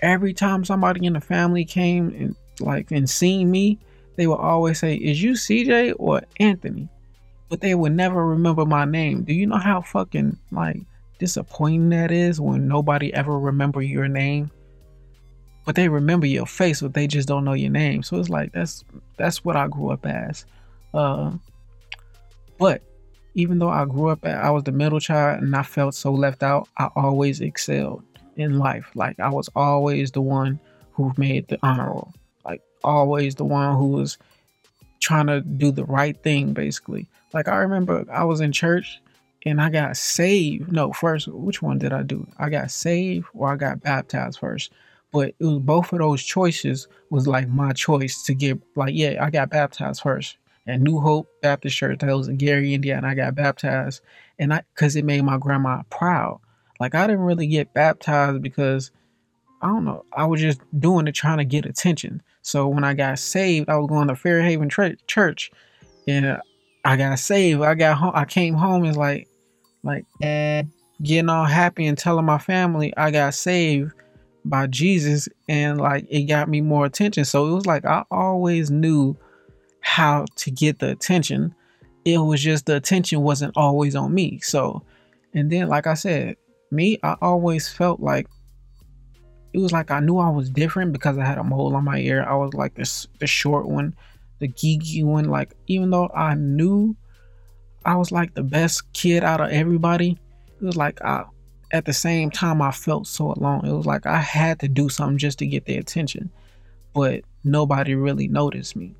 every 0.01 0.33
time 0.33 0.65
somebody 0.65 1.05
in 1.05 1.13
the 1.13 1.21
family 1.21 1.63
came 1.63 2.09
and 2.09 2.35
like 2.59 2.91
and 2.91 3.09
seen 3.09 3.49
me, 3.49 3.79
they 4.17 4.27
would 4.27 4.35
always 4.35 4.79
say, 4.79 4.95
Is 4.95 5.21
you 5.21 5.33
CJ 5.33 5.93
or 5.99 6.21
Anthony? 6.39 6.89
But 7.47 7.61
they 7.61 7.75
would 7.75 7.93
never 7.93 8.25
remember 8.25 8.65
my 8.65 8.85
name. 8.85 9.23
Do 9.23 9.33
you 9.33 9.45
know 9.45 9.57
how 9.57 9.81
fucking 9.81 10.37
like 10.51 10.81
disappointing 11.19 11.89
that 11.89 12.11
is 12.11 12.41
when 12.41 12.67
nobody 12.67 13.13
ever 13.13 13.37
remember 13.39 13.81
your 13.81 14.07
name? 14.07 14.49
But 15.65 15.75
they 15.75 15.89
remember 15.89 16.25
your 16.25 16.47
face, 16.47 16.81
but 16.81 16.93
they 16.95 17.05
just 17.07 17.27
don't 17.27 17.45
know 17.45 17.53
your 17.53 17.69
name. 17.69 18.03
So 18.03 18.17
it's 18.17 18.29
like 18.29 18.51
that's 18.51 18.83
that's 19.17 19.45
what 19.45 19.55
I 19.55 19.67
grew 19.67 19.91
up 19.91 20.05
as. 20.05 20.45
Uh 20.93 21.33
but 22.57 22.81
even 23.33 23.59
though 23.59 23.69
I 23.69 23.85
grew 23.85 24.09
up, 24.09 24.25
I 24.25 24.49
was 24.49 24.63
the 24.63 24.71
middle 24.71 24.99
child 24.99 25.41
and 25.41 25.55
I 25.55 25.63
felt 25.63 25.95
so 25.95 26.11
left 26.11 26.43
out, 26.43 26.67
I 26.77 26.89
always 26.95 27.41
excelled 27.41 28.03
in 28.35 28.59
life. 28.59 28.89
Like 28.95 29.19
I 29.19 29.29
was 29.29 29.49
always 29.55 30.11
the 30.11 30.21
one 30.21 30.59
who 30.93 31.13
made 31.17 31.47
the 31.47 31.57
honor 31.63 31.87
roll. 31.87 32.13
Like 32.43 32.61
always 32.83 33.35
the 33.35 33.45
one 33.45 33.77
who 33.77 33.87
was 33.87 34.17
trying 34.99 35.27
to 35.27 35.41
do 35.41 35.71
the 35.71 35.85
right 35.85 36.21
thing, 36.23 36.53
basically. 36.53 37.07
Like 37.33 37.47
I 37.47 37.57
remember 37.57 38.05
I 38.11 38.25
was 38.25 38.41
in 38.41 38.51
church 38.51 38.99
and 39.45 39.61
I 39.61 39.69
got 39.69 39.95
saved. 39.95 40.71
No, 40.71 40.91
first, 40.91 41.27
which 41.29 41.61
one 41.61 41.77
did 41.77 41.93
I 41.93 42.03
do? 42.03 42.27
I 42.37 42.49
got 42.49 42.69
saved 42.71 43.27
or 43.33 43.51
I 43.51 43.55
got 43.55 43.81
baptized 43.81 44.39
first. 44.39 44.71
But 45.13 45.29
it 45.39 45.45
was 45.45 45.59
both 45.59 45.91
of 45.91 45.99
those 45.99 46.23
choices 46.23 46.87
was 47.09 47.27
like 47.27 47.47
my 47.49 47.73
choice 47.73 48.23
to 48.23 48.33
get 48.33 48.59
like, 48.75 48.93
yeah, 48.93 49.23
I 49.23 49.29
got 49.29 49.49
baptized 49.49 50.01
first 50.01 50.37
at 50.67 50.81
New 50.81 50.99
Hope 50.99 51.27
Baptist 51.41 51.75
Church. 51.75 51.99
That 51.99 52.15
was 52.15 52.27
in 52.27 52.37
Gary, 52.37 52.73
Indiana. 52.73 53.07
I 53.07 53.15
got 53.15 53.35
baptized, 53.35 54.01
and 54.39 54.53
I 54.53 54.63
because 54.73 54.95
it 54.95 55.05
made 55.05 55.23
my 55.23 55.37
grandma 55.37 55.83
proud. 55.89 56.39
Like 56.79 56.95
I 56.95 57.07
didn't 57.07 57.25
really 57.25 57.47
get 57.47 57.73
baptized 57.73 58.41
because 58.41 58.91
I 59.61 59.67
don't 59.67 59.85
know. 59.85 60.05
I 60.15 60.25
was 60.25 60.41
just 60.41 60.61
doing 60.79 61.07
it 61.07 61.13
trying 61.13 61.37
to 61.37 61.45
get 61.45 61.65
attention. 61.65 62.21
So 62.41 62.67
when 62.67 62.83
I 62.83 62.93
got 62.93 63.19
saved, 63.19 63.69
I 63.69 63.77
was 63.77 63.87
going 63.87 64.07
to 64.07 64.15
Fairhaven 64.15 64.69
Church, 65.07 65.51
and 66.07 66.39
I 66.83 66.97
got 66.97 67.19
saved. 67.19 67.61
I 67.61 67.75
got 67.75 67.97
home. 67.97 68.13
I 68.15 68.25
came 68.25 68.55
home 68.55 68.83
and 68.83 68.97
like, 68.97 69.27
like 69.83 70.05
getting 70.19 71.29
all 71.29 71.45
happy 71.45 71.85
and 71.85 71.97
telling 71.97 72.25
my 72.25 72.37
family 72.37 72.95
I 72.97 73.11
got 73.11 73.33
saved 73.33 73.93
by 74.43 74.65
Jesus, 74.67 75.29
and 75.47 75.79
like 75.79 76.07
it 76.09 76.23
got 76.23 76.49
me 76.49 76.61
more 76.61 76.85
attention. 76.85 77.25
So 77.25 77.47
it 77.47 77.53
was 77.53 77.65
like 77.67 77.85
I 77.85 78.03
always 78.09 78.71
knew 78.71 79.15
how 79.81 80.25
to 80.37 80.51
get 80.51 80.79
the 80.79 80.91
attention. 80.91 81.53
It 82.05 82.17
was 82.19 82.41
just 82.41 82.65
the 82.65 82.75
attention 82.77 83.21
wasn't 83.21 83.57
always 83.57 83.95
on 83.95 84.13
me. 84.13 84.39
So, 84.39 84.83
and 85.33 85.51
then, 85.51 85.67
like 85.67 85.87
I 85.87 85.95
said, 85.95 86.37
me, 86.71 86.97
I 87.03 87.15
always 87.21 87.67
felt 87.67 87.99
like 87.99 88.27
it 89.53 89.59
was 89.59 89.71
like 89.71 89.91
I 89.91 89.99
knew 89.99 90.17
I 90.17 90.29
was 90.29 90.49
different 90.49 90.93
because 90.93 91.17
I 91.17 91.25
had 91.25 91.37
a 91.37 91.43
mole 91.43 91.75
on 91.75 91.83
my 91.83 91.99
ear. 91.99 92.23
I 92.23 92.35
was 92.35 92.53
like 92.53 92.75
this, 92.75 93.07
the 93.19 93.27
short 93.27 93.67
one, 93.67 93.93
the 94.39 94.47
geeky 94.47 95.03
one. 95.03 95.25
Like, 95.25 95.53
even 95.67 95.89
though 95.89 96.09
I 96.15 96.35
knew 96.35 96.95
I 97.83 97.95
was 97.95 98.11
like 98.11 98.33
the 98.33 98.43
best 98.43 98.93
kid 98.93 99.23
out 99.23 99.41
of 99.41 99.49
everybody, 99.49 100.17
it 100.61 100.65
was 100.65 100.77
like 100.77 101.01
I, 101.01 101.25
at 101.71 101.85
the 101.85 101.93
same 101.93 102.31
time, 102.31 102.61
I 102.61 102.71
felt 102.71 103.07
so 103.07 103.33
alone. 103.33 103.65
It 103.65 103.73
was 103.73 103.85
like 103.85 104.05
I 104.05 104.19
had 104.19 104.59
to 104.61 104.67
do 104.67 104.89
something 104.89 105.17
just 105.17 105.39
to 105.39 105.47
get 105.47 105.65
their 105.65 105.79
attention, 105.79 106.31
but 106.93 107.23
nobody 107.43 107.95
really 107.95 108.27
noticed 108.27 108.75
me 108.75 108.95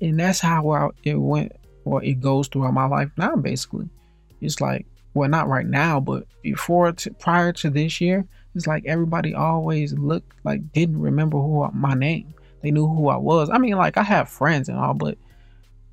and 0.00 0.18
that's 0.18 0.40
how 0.40 0.70
I, 0.70 0.88
it 1.04 1.16
went 1.16 1.52
or 1.84 2.02
it 2.04 2.20
goes 2.20 2.48
throughout 2.48 2.74
my 2.74 2.86
life 2.86 3.10
now 3.16 3.36
basically 3.36 3.88
it's 4.40 4.60
like 4.60 4.86
well 5.14 5.28
not 5.28 5.48
right 5.48 5.66
now 5.66 6.00
but 6.00 6.24
before 6.42 6.92
to, 6.92 7.10
prior 7.14 7.52
to 7.52 7.70
this 7.70 8.00
year 8.00 8.26
it's 8.54 8.66
like 8.66 8.84
everybody 8.86 9.34
always 9.34 9.92
looked 9.92 10.32
like 10.44 10.72
didn't 10.72 11.00
remember 11.00 11.38
who 11.38 11.62
I, 11.62 11.70
my 11.72 11.94
name. 11.94 12.34
They 12.62 12.70
knew 12.70 12.86
who 12.86 13.08
I 13.08 13.16
was. 13.16 13.48
I 13.48 13.58
mean, 13.58 13.76
like 13.76 13.96
I 13.96 14.02
have 14.02 14.28
friends 14.28 14.68
and 14.68 14.78
all, 14.78 14.94
but 14.94 15.16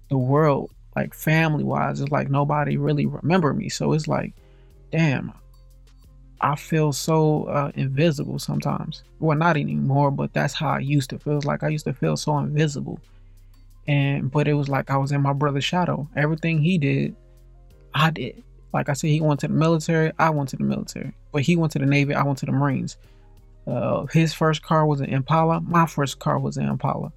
the 0.10 0.18
world, 0.18 0.72
like 0.96 1.14
family 1.14 1.64
wise, 1.64 2.02
it's 2.02 2.12
like 2.12 2.30
nobody 2.30 2.78
really 2.78 3.06
remember 3.06 3.54
me. 3.54 3.70
So 3.70 3.94
it's 3.94 4.08
like, 4.08 4.34
damn, 4.92 5.34
I 6.42 6.56
feel 6.56 6.94
so 6.94 7.44
uh, 7.44 7.72
invisible 7.76 8.40
sometimes. 8.40 9.04
Well, 9.20 9.38
not 9.38 9.56
anymore, 9.56 10.12
but 10.12 10.34
that's 10.34 10.54
how 10.54 10.70
I 10.70 10.80
used 10.80 11.12
to 11.12 11.20
feel. 11.20 11.40
like 11.44 11.64
I 11.64 11.70
used 11.70 11.86
to 11.86 11.94
feel 11.94 12.18
so 12.18 12.38
invisible. 12.40 13.00
And 13.88 14.30
but 14.30 14.48
it 14.48 14.54
was 14.54 14.70
like 14.70 14.90
I 14.90 14.98
was 14.98 15.12
in 15.12 15.22
my 15.22 15.34
brother's 15.34 15.64
shadow. 15.64 16.10
Everything 16.16 16.60
he 16.62 16.78
did, 16.78 17.16
I 17.94 18.12
did. 18.12 18.44
Like 18.74 18.90
I 18.90 18.94
said, 18.94 19.10
he 19.10 19.22
went 19.22 19.40
to 19.42 19.48
the 19.48 19.54
military. 19.54 20.12
I 20.20 20.30
went 20.30 20.50
to 20.50 20.58
the 20.58 20.64
military. 20.64 21.14
But 21.32 21.44
he 21.44 21.56
went 21.56 21.72
to 21.74 21.80
the 21.80 21.86
Navy. 21.86 22.14
I 22.14 22.24
went 22.24 22.38
to 22.40 22.46
the 22.46 22.52
Marines. 22.52 22.98
Uh, 23.66 24.06
his 24.08 24.34
first 24.34 24.62
car 24.62 24.86
was 24.86 25.02
an 25.02 25.10
Impala. 25.10 25.62
My 25.62 25.86
first 25.86 26.20
car 26.20 26.40
was 26.40 26.58
an 26.58 26.68
Impala. 26.68 27.12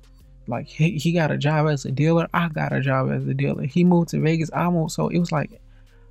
Like 0.46 0.66
he, 0.66 0.98
he 0.98 1.12
got 1.12 1.30
a 1.30 1.38
job 1.38 1.68
as 1.68 1.84
a 1.84 1.92
dealer. 1.92 2.28
I 2.34 2.48
got 2.48 2.72
a 2.72 2.80
job 2.80 3.10
as 3.10 3.26
a 3.26 3.34
dealer. 3.34 3.64
He 3.64 3.84
moved 3.84 4.10
to 4.10 4.20
Vegas. 4.20 4.50
I 4.52 4.68
moved. 4.68 4.92
So 4.92 5.08
it 5.08 5.18
was 5.18 5.32
like 5.32 5.60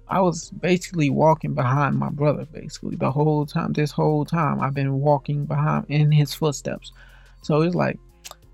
I 0.07 0.21
was 0.21 0.49
basically 0.51 1.09
walking 1.09 1.53
behind 1.53 1.97
my 1.97 2.09
brother. 2.09 2.45
Basically 2.45 2.95
the 2.95 3.11
whole 3.11 3.45
time. 3.45 3.73
This 3.73 3.91
whole 3.91 4.25
time 4.25 4.61
I've 4.61 4.73
been 4.73 4.99
walking 4.99 5.45
behind 5.45 5.85
in 5.89 6.11
his 6.11 6.33
footsteps. 6.33 6.91
So 7.41 7.61
it's 7.61 7.75
like 7.75 7.99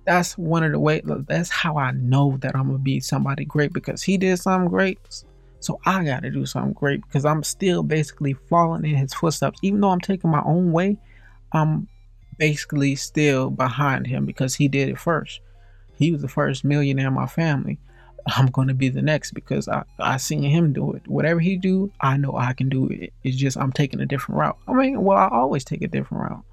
that's 0.05 0.38
one 0.38 0.63
of 0.63 0.71
the 0.71 0.79
way. 0.79 1.01
That's 1.03 1.50
how 1.50 1.77
I 1.77 1.91
know 1.91 2.38
that 2.41 2.55
I'm 2.55 2.67
gonna 2.67 2.77
be 2.77 3.00
somebody 3.00 3.45
great 3.45 3.74
because 3.74 4.03
he 4.03 4.17
did 4.17 4.38
something 4.38 4.69
great. 4.69 5.00
So 5.59 5.79
I 5.85 6.03
got 6.03 6.21
to 6.21 6.29
do 6.29 6.45
something 6.45 6.74
great 6.74 7.01
because 7.01 7.25
I'm 7.25 7.41
still 7.41 7.81
basically 7.81 8.33
following 8.33 8.85
in 8.85 8.95
his 8.95 9.15
footsteps. 9.15 9.57
Even 9.63 9.81
though 9.81 9.89
I'm 9.89 10.00
taking 10.00 10.29
my 10.29 10.43
own 10.43 10.71
way, 10.71 10.97
I'm 11.53 11.88
basically 12.38 12.95
still 12.95 13.50
behind 13.50 14.05
him 14.05 14.25
because 14.25 14.53
he 14.53 14.67
did 14.67 14.89
it 14.89 15.00
first. 15.00 15.39
He 15.97 16.12
was 16.12 16.21
the 16.21 16.27
first 16.27 16.63
millionaire 16.63 17.07
in 17.07 17.13
my 17.13 17.25
family. 17.25 17.79
I'm 18.27 18.47
to 18.50 18.74
be 18.75 18.89
the 18.89 19.01
next 19.01 19.31
because 19.31 19.67
I, 19.67 19.83
I 20.00 20.17
seen 20.17 20.43
him 20.43 20.71
do 20.74 20.93
it. 20.93 21.07
Whatever 21.07 21.39
he 21.39 21.57
do, 21.57 21.91
I 22.00 22.17
know 22.17 22.35
I 22.35 22.53
can 22.53 22.69
do 22.69 22.88
it. 22.88 23.13
It's 23.24 23.38
just 23.38 23.57
I'm 23.57 23.71
taking 23.71 24.01
a 24.01 24.05
different 24.05 24.39
route. 24.39 24.57
I 24.67 24.74
mean, 24.74 25.03
well, 25.03 25.17
I 25.17 25.29
always 25.29 25.63
take 25.63 25.81
a 25.81 25.88
different 25.88 26.29
route 26.29 26.45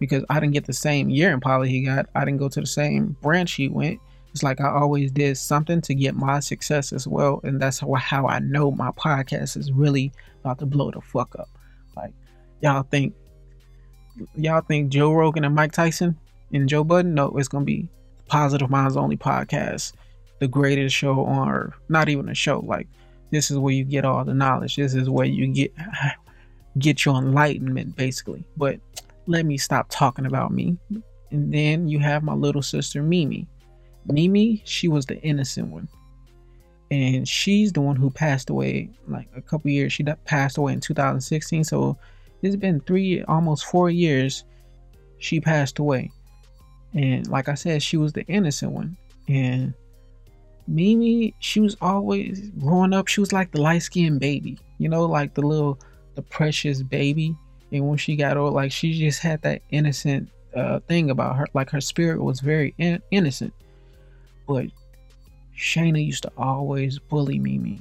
because 0.00 0.24
I 0.30 0.40
didn't 0.40 0.54
get 0.54 0.64
the 0.64 0.72
same 0.72 1.10
year 1.10 1.32
in 1.32 1.40
poly 1.40 1.68
he 1.68 1.82
got. 1.82 2.06
I 2.16 2.24
didn't 2.24 2.38
go 2.38 2.48
to 2.48 2.60
the 2.60 2.66
same 2.66 3.16
branch 3.20 3.52
he 3.52 3.68
went. 3.68 4.00
It's 4.32 4.42
like 4.42 4.60
I 4.60 4.70
always 4.70 5.12
did 5.12 5.36
something 5.36 5.80
to 5.82 5.94
get 5.94 6.16
my 6.16 6.40
success 6.40 6.92
as 6.92 7.06
well. 7.06 7.40
And 7.44 7.60
that's 7.60 7.80
how, 7.80 7.92
how 7.94 8.26
I 8.26 8.38
know 8.38 8.70
my 8.70 8.90
podcast 8.92 9.56
is 9.56 9.70
really 9.70 10.12
about 10.40 10.58
to 10.60 10.66
blow 10.66 10.90
the 10.90 11.00
fuck 11.00 11.36
up. 11.38 11.48
Like, 11.96 12.12
y'all 12.62 12.84
think, 12.84 13.14
y'all 14.34 14.62
think 14.62 14.90
Joe 14.90 15.12
Rogan 15.12 15.44
and 15.44 15.54
Mike 15.54 15.72
Tyson 15.72 16.18
and 16.52 16.68
Joe 16.68 16.82
Budden? 16.82 17.14
No, 17.14 17.28
it's 17.36 17.48
going 17.48 17.62
to 17.62 17.66
be 17.66 17.88
Positive 18.26 18.70
Minds 18.70 18.96
Only 18.96 19.16
podcast, 19.16 19.92
the 20.38 20.48
greatest 20.48 20.94
show 20.94 21.24
on 21.24 21.50
earth. 21.50 21.74
Not 21.88 22.08
even 22.08 22.28
a 22.28 22.34
show. 22.34 22.60
Like, 22.60 22.86
this 23.32 23.50
is 23.50 23.58
where 23.58 23.74
you 23.74 23.84
get 23.84 24.04
all 24.04 24.24
the 24.24 24.34
knowledge. 24.34 24.76
This 24.76 24.94
is 24.94 25.10
where 25.10 25.26
you 25.26 25.48
get 25.48 25.74
get 26.78 27.04
your 27.04 27.16
enlightenment, 27.16 27.96
basically. 27.96 28.44
But 28.56 28.78
let 29.26 29.46
me 29.46 29.58
stop 29.58 29.86
talking 29.90 30.26
about 30.26 30.52
me. 30.52 30.76
And 31.30 31.52
then 31.52 31.88
you 31.88 31.98
have 32.00 32.22
my 32.22 32.34
little 32.34 32.62
sister 32.62 33.02
Mimi. 33.02 33.46
Mimi, 34.06 34.62
she 34.64 34.88
was 34.88 35.06
the 35.06 35.20
innocent 35.22 35.68
one. 35.68 35.88
And 36.90 37.28
she's 37.28 37.72
the 37.72 37.80
one 37.80 37.94
who 37.94 38.10
passed 38.10 38.50
away 38.50 38.90
like 39.06 39.28
a 39.36 39.40
couple 39.40 39.70
years. 39.70 39.92
She 39.92 40.02
passed 40.02 40.58
away 40.58 40.72
in 40.72 40.80
2016. 40.80 41.64
So 41.64 41.96
it's 42.42 42.56
been 42.56 42.80
three, 42.80 43.22
almost 43.24 43.66
four 43.66 43.90
years 43.90 44.44
she 45.18 45.40
passed 45.40 45.78
away. 45.78 46.10
And 46.94 47.28
like 47.28 47.48
I 47.48 47.54
said, 47.54 47.82
she 47.82 47.96
was 47.96 48.12
the 48.12 48.24
innocent 48.26 48.72
one. 48.72 48.96
And 49.28 49.74
Mimi, 50.66 51.34
she 51.38 51.60
was 51.60 51.76
always 51.80 52.50
growing 52.58 52.92
up, 52.92 53.08
she 53.08 53.20
was 53.20 53.32
like 53.32 53.52
the 53.52 53.60
light 53.60 53.82
skinned 53.82 54.20
baby, 54.20 54.58
you 54.78 54.88
know, 54.88 55.04
like 55.04 55.34
the 55.34 55.42
little, 55.42 55.78
the 56.14 56.22
precious 56.22 56.82
baby. 56.82 57.36
And 57.72 57.88
when 57.88 57.98
she 57.98 58.16
got 58.16 58.36
old, 58.36 58.54
like 58.54 58.72
she 58.72 58.98
just 58.98 59.20
had 59.20 59.42
that 59.42 59.62
innocent 59.70 60.28
uh, 60.54 60.80
thing 60.80 61.10
about 61.10 61.36
her. 61.36 61.46
Like 61.54 61.70
her 61.70 61.80
spirit 61.80 62.22
was 62.22 62.40
very 62.40 62.74
in- 62.78 63.02
innocent. 63.10 63.52
But 64.46 64.66
Shayna 65.56 66.04
used 66.04 66.24
to 66.24 66.32
always 66.36 66.98
bully 66.98 67.38
Mimi. 67.38 67.80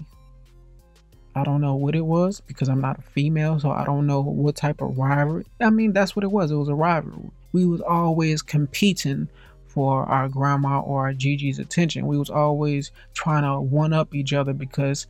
I 1.35 1.43
don't 1.43 1.61
know 1.61 1.75
what 1.75 1.95
it 1.95 2.05
was 2.05 2.41
because 2.41 2.69
I'm 2.69 2.81
not 2.81 2.99
a 2.99 3.01
female, 3.01 3.59
so 3.59 3.71
I 3.71 3.85
don't 3.85 4.05
know 4.05 4.21
what 4.21 4.55
type 4.55 4.81
of 4.81 4.97
rivalry. 4.97 5.45
I 5.61 5.69
mean, 5.69 5.93
that's 5.93 6.15
what 6.15 6.25
it 6.25 6.31
was. 6.31 6.51
It 6.51 6.55
was 6.55 6.69
a 6.69 6.75
rivalry. 6.75 7.31
We 7.53 7.65
was 7.65 7.81
always 7.81 8.41
competing 8.41 9.29
for 9.67 10.03
our 10.03 10.27
grandma 10.27 10.81
or 10.81 11.05
our 11.05 11.13
Gigi's 11.13 11.59
attention. 11.59 12.07
We 12.07 12.17
was 12.17 12.29
always 12.29 12.91
trying 13.13 13.43
to 13.43 13.61
one 13.61 13.93
up 13.93 14.13
each 14.13 14.33
other 14.33 14.53
because 14.53 15.07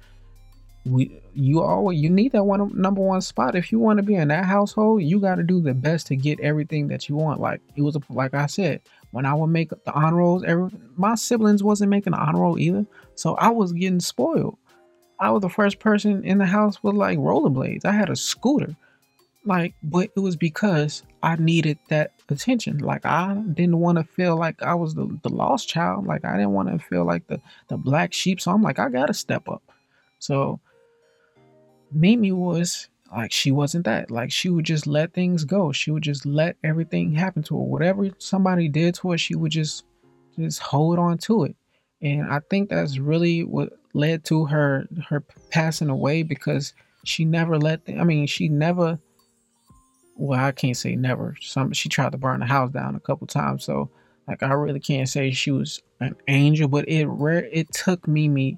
we 0.86 1.21
you 1.33 1.62
always 1.62 2.00
you 2.00 2.09
need 2.09 2.31
that 2.31 2.45
one 2.45 2.71
number 2.79 3.01
one 3.01 3.21
spot 3.21 3.55
if 3.55 3.71
you 3.71 3.79
want 3.79 3.98
to 3.98 4.03
be 4.03 4.15
in 4.15 4.29
that 4.29 4.45
household. 4.45 5.03
You 5.03 5.19
got 5.19 5.36
to 5.36 5.43
do 5.43 5.62
the 5.62 5.74
best 5.74 6.07
to 6.07 6.15
get 6.15 6.39
everything 6.39 6.88
that 6.88 7.09
you 7.09 7.15
want. 7.15 7.39
Like 7.39 7.62
it 7.75 7.81
was 7.81 7.98
like 8.09 8.33
I 8.33 8.45
said, 8.45 8.81
when 9.12 9.25
I 9.25 9.33
would 9.33 9.48
make 9.48 9.69
the 9.69 9.93
honor 9.93 10.17
rolls, 10.17 10.43
every, 10.43 10.69
my 10.95 11.15
siblings 11.15 11.63
wasn't 11.63 11.89
making 11.89 12.12
the 12.12 12.19
honor 12.19 12.41
roll 12.41 12.57
either. 12.57 12.86
So 13.15 13.36
I 13.36 13.50
was 13.50 13.74
getting 13.74 14.00
spoiled. 14.00 14.57
I 15.19 15.31
was 15.31 15.41
the 15.41 15.50
first 15.50 15.79
person 15.79 16.24
in 16.24 16.38
the 16.38 16.45
house 16.45 16.81
with 16.81 16.95
like 16.95 17.17
rollerblades. 17.19 17.86
I 17.86 17.91
had 17.91 18.09
a 18.09 18.15
scooter. 18.15 18.75
Like, 19.45 19.74
but 19.81 20.09
it 20.15 20.19
was 20.19 20.36
because 20.36 21.03
I 21.24 21.36
needed 21.38 21.79
that 21.89 22.12
attention. 22.29 22.79
Like 22.79 23.05
I 23.05 23.33
didn't 23.53 23.79
want 23.79 23.98
to 23.98 24.03
feel 24.03 24.38
like 24.38 24.62
I 24.62 24.75
was 24.75 24.95
the, 24.95 25.17
the 25.24 25.29
lost 25.29 25.67
child. 25.67 26.05
Like 26.05 26.24
I 26.24 26.33
didn't 26.33 26.53
want 26.53 26.69
to 26.69 26.79
feel 26.86 27.05
like 27.05 27.27
the, 27.27 27.41
the 27.67 27.77
black 27.77 28.13
sheep. 28.13 28.39
So 28.39 28.51
I'm 28.51 28.62
like, 28.62 28.79
I 28.79 28.89
gotta 28.89 29.13
step 29.13 29.50
up. 29.50 29.63
So 30.19 30.59
Mimi 31.91 32.31
was 32.31 32.88
like 33.15 33.31
she 33.31 33.51
wasn't 33.51 33.86
that. 33.86 34.12
Like 34.12 34.31
she 34.31 34.50
would 34.50 34.65
just 34.65 34.88
let 34.88 35.13
things 35.13 35.43
go. 35.43 35.72
She 35.72 35.91
would 35.91 36.03
just 36.03 36.25
let 36.25 36.55
everything 36.63 37.13
happen 37.13 37.43
to 37.43 37.58
her. 37.58 37.63
Whatever 37.63 38.10
somebody 38.19 38.67
did 38.67 38.96
to 38.96 39.12
her 39.12 39.17
she 39.17 39.36
would 39.36 39.51
just 39.51 39.86
just 40.38 40.60
hold 40.60 41.00
on 41.00 41.17
to 41.17 41.43
it. 41.46 41.55
And 42.01 42.31
i 42.31 42.39
think 42.50 42.69
that's 42.69 42.98
really 42.98 43.43
what 43.43 43.74
led 43.93 44.24
to 44.25 44.46
her 44.46 44.88
her 45.10 45.22
passing 45.50 45.89
away 45.89 46.24
because 46.24 46.74
she 47.03 47.25
never 47.25 47.58
let 47.58 47.86
the, 47.86 47.98
i 47.98 48.03
mean 48.03 48.27
she 48.27 48.48
never 48.48 49.00
well 50.15 50.39
i 50.39 50.51
can't 50.51 50.77
say 50.77 50.96
never. 50.96 51.36
Some 51.41 51.74
she 51.74 51.89
tried 51.89 52.12
to 52.12 52.17
burn 52.17 52.39
the 52.39 52.46
house 52.46 52.72
down 52.72 52.96
a 52.96 53.00
couple 53.00 53.27
times. 53.27 53.65
So 53.65 53.89
like 54.27 54.43
i 54.43 54.53
really 54.53 54.79
can't 54.79 55.10
say 55.10 55.31
she 55.31 55.51
was 55.51 55.81
an 56.00 56.15
angel 56.27 56.67
but 56.67 56.88
it 56.88 57.05
rare 57.08 57.50
it 57.51 57.72
took 57.74 58.08
mimi 58.08 58.58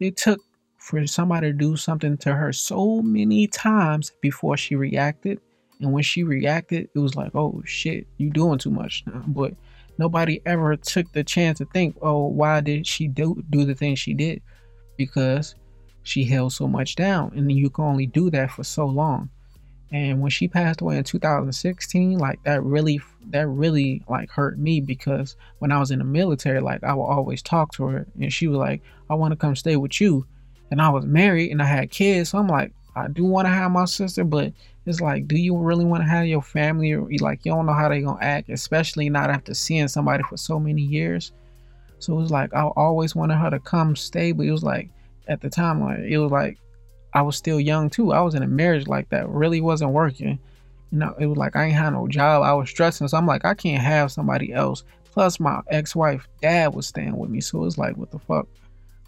it 0.00 0.16
took 0.16 0.40
for 0.82 1.06
somebody 1.06 1.46
to 1.46 1.52
do 1.52 1.76
something 1.76 2.16
to 2.18 2.34
her 2.34 2.52
so 2.52 3.00
many 3.02 3.46
times 3.46 4.10
before 4.20 4.56
she 4.56 4.74
reacted. 4.74 5.40
And 5.80 5.92
when 5.92 6.02
she 6.02 6.24
reacted, 6.24 6.88
it 6.94 6.98
was 6.98 7.14
like, 7.14 7.34
oh 7.34 7.62
shit, 7.64 8.06
you 8.18 8.30
doing 8.30 8.58
too 8.58 8.72
much 8.72 9.04
now. 9.06 9.22
But 9.28 9.54
nobody 9.98 10.40
ever 10.44 10.76
took 10.76 11.10
the 11.12 11.22
chance 11.22 11.58
to 11.58 11.66
think, 11.66 11.96
oh, 12.02 12.26
why 12.26 12.60
did 12.60 12.86
she 12.86 13.06
do 13.06 13.42
do 13.50 13.64
the 13.64 13.76
thing 13.76 13.94
she 13.94 14.12
did? 14.12 14.42
Because 14.96 15.54
she 16.02 16.24
held 16.24 16.52
so 16.52 16.66
much 16.66 16.96
down, 16.96 17.32
and 17.36 17.50
you 17.50 17.70
can 17.70 17.84
only 17.84 18.06
do 18.06 18.28
that 18.30 18.50
for 18.50 18.64
so 18.64 18.84
long. 18.86 19.30
And 19.92 20.20
when 20.20 20.30
she 20.30 20.48
passed 20.48 20.80
away 20.80 20.96
in 20.96 21.04
2016, 21.04 22.18
like 22.18 22.42
that 22.42 22.62
really, 22.64 23.00
that 23.30 23.46
really 23.46 24.02
like 24.08 24.30
hurt 24.30 24.58
me 24.58 24.80
because 24.80 25.36
when 25.60 25.70
I 25.70 25.78
was 25.78 25.92
in 25.92 26.00
the 26.00 26.04
military, 26.04 26.60
like 26.60 26.82
I 26.82 26.92
would 26.92 27.04
always 27.04 27.40
talk 27.40 27.72
to 27.74 27.84
her, 27.84 28.06
and 28.20 28.32
she 28.32 28.48
was 28.48 28.58
like, 28.58 28.82
"I 29.08 29.14
want 29.14 29.30
to 29.30 29.36
come 29.36 29.54
stay 29.54 29.76
with 29.76 30.00
you," 30.00 30.26
and 30.72 30.80
I 30.80 30.88
was 30.88 31.04
married 31.04 31.50
and 31.52 31.60
I 31.60 31.66
had 31.66 31.90
kids. 31.90 32.30
So 32.30 32.38
I'm 32.38 32.48
like, 32.48 32.72
I 32.96 33.06
do 33.06 33.24
want 33.24 33.46
to 33.46 33.52
have 33.52 33.70
my 33.70 33.84
sister, 33.84 34.24
but 34.24 34.52
it's 34.86 35.02
like, 35.02 35.28
do 35.28 35.36
you 35.36 35.54
really 35.56 35.84
want 35.84 36.02
to 36.02 36.08
have 36.08 36.26
your 36.26 36.40
family? 36.40 36.92
Or 36.92 37.06
like, 37.20 37.44
you 37.44 37.52
don't 37.52 37.66
know 37.66 37.74
how 37.74 37.90
they 37.90 38.00
gonna 38.00 38.18
act, 38.22 38.48
especially 38.48 39.10
not 39.10 39.28
after 39.28 39.52
seeing 39.52 39.86
somebody 39.86 40.24
for 40.24 40.38
so 40.38 40.58
many 40.58 40.80
years. 40.80 41.32
So 41.98 42.14
it 42.14 42.16
was 42.16 42.30
like 42.30 42.54
I 42.54 42.62
always 42.62 43.14
wanted 43.14 43.36
her 43.36 43.50
to 43.50 43.60
come 43.60 43.94
stay, 43.94 44.32
but 44.32 44.46
it 44.46 44.50
was 44.50 44.64
like 44.64 44.88
at 45.28 45.42
the 45.42 45.50
time, 45.50 45.82
like 45.82 46.00
it 46.00 46.16
was 46.16 46.32
like 46.32 46.58
I 47.12 47.20
was 47.20 47.36
still 47.36 47.60
young 47.60 47.90
too. 47.90 48.12
I 48.12 48.22
was 48.22 48.34
in 48.34 48.42
a 48.42 48.48
marriage 48.48 48.86
like 48.88 49.10
that, 49.10 49.28
really 49.28 49.60
wasn't 49.60 49.92
working. 49.92 50.38
You 50.90 50.98
know, 50.98 51.14
it 51.20 51.26
was 51.26 51.36
like 51.36 51.54
I 51.54 51.66
ain't 51.66 51.74
had 51.74 51.90
no 51.90 52.08
job. 52.08 52.42
I 52.42 52.54
was 52.54 52.70
stressing, 52.70 53.08
so 53.08 53.18
I'm 53.18 53.26
like, 53.26 53.44
I 53.44 53.52
can't 53.52 53.82
have 53.82 54.10
somebody 54.10 54.54
else. 54.54 54.84
Plus, 55.12 55.38
my 55.38 55.60
ex-wife 55.68 56.26
dad 56.40 56.74
was 56.74 56.86
staying 56.86 57.18
with 57.18 57.28
me, 57.28 57.42
so 57.42 57.58
it 57.58 57.64
was 57.64 57.76
like, 57.76 57.98
what 57.98 58.10
the 58.10 58.18
fuck? 58.18 58.48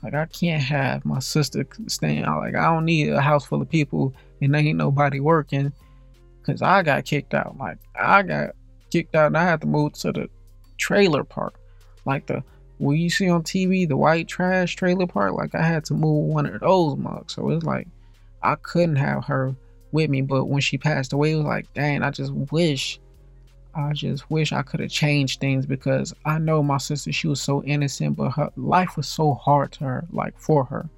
Like 0.04 0.14
I 0.14 0.26
can't 0.26 0.62
have 0.62 1.04
my 1.06 1.18
sister 1.18 1.66
staying 1.86 2.24
out. 2.24 2.40
Like 2.40 2.54
I 2.54 2.64
don't 2.64 2.84
need 2.84 3.08
a 3.08 3.22
house 3.22 3.46
full 3.46 3.62
of 3.62 3.70
people 3.70 4.14
and 4.42 4.54
ain't 4.54 4.76
nobody 4.76 5.18
working. 5.18 5.72
Cause 6.44 6.60
I 6.60 6.82
got 6.82 7.06
kicked 7.06 7.32
out. 7.32 7.56
Like 7.56 7.78
I 7.98 8.22
got 8.22 8.50
kicked 8.90 9.14
out 9.14 9.28
and 9.28 9.38
I 9.38 9.44
had 9.44 9.62
to 9.62 9.66
move 9.66 9.94
to 9.94 10.12
the 10.12 10.28
trailer 10.76 11.24
park. 11.24 11.58
Like 12.04 12.26
the 12.26 12.44
what 12.76 12.92
you 12.92 13.08
see 13.08 13.30
on 13.30 13.44
TV, 13.44 13.88
the 13.88 13.96
white 13.96 14.28
trash 14.28 14.76
trailer 14.76 15.06
park. 15.06 15.32
Like 15.32 15.54
I 15.54 15.62
had 15.62 15.86
to 15.86 15.94
move 15.94 16.26
one 16.26 16.44
of 16.44 16.60
those 16.60 16.98
mugs. 16.98 17.34
So 17.34 17.48
it's 17.48 17.64
like 17.64 17.88
I 18.42 18.56
couldn't 18.56 18.96
have 18.96 19.24
her 19.24 19.56
with 19.90 20.10
me. 20.10 20.20
But 20.20 20.44
when 20.44 20.60
she 20.60 20.76
passed 20.76 21.14
away, 21.14 21.32
it 21.32 21.36
was 21.36 21.46
like, 21.46 21.72
dang, 21.72 22.02
I 22.02 22.10
just 22.10 22.32
wish, 22.52 23.00
I 23.76 23.92
just 23.92 24.30
wish 24.30 24.52
I 24.52 24.62
could 24.62 24.80
have 24.80 24.90
changed 24.90 25.40
things 25.40 25.66
because 25.66 26.14
I 26.24 26.38
know 26.38 26.62
my 26.62 26.78
sister, 26.78 27.12
she 27.12 27.28
was 27.28 27.40
so 27.40 27.62
innocent, 27.64 28.16
but 28.16 28.30
her 28.30 28.50
life 28.56 28.96
was 28.96 29.08
so 29.08 29.34
hard 29.34 29.72
to 29.72 29.84
her, 29.84 30.04
like 30.10 30.38
for 30.38 30.64
her. 30.64 30.88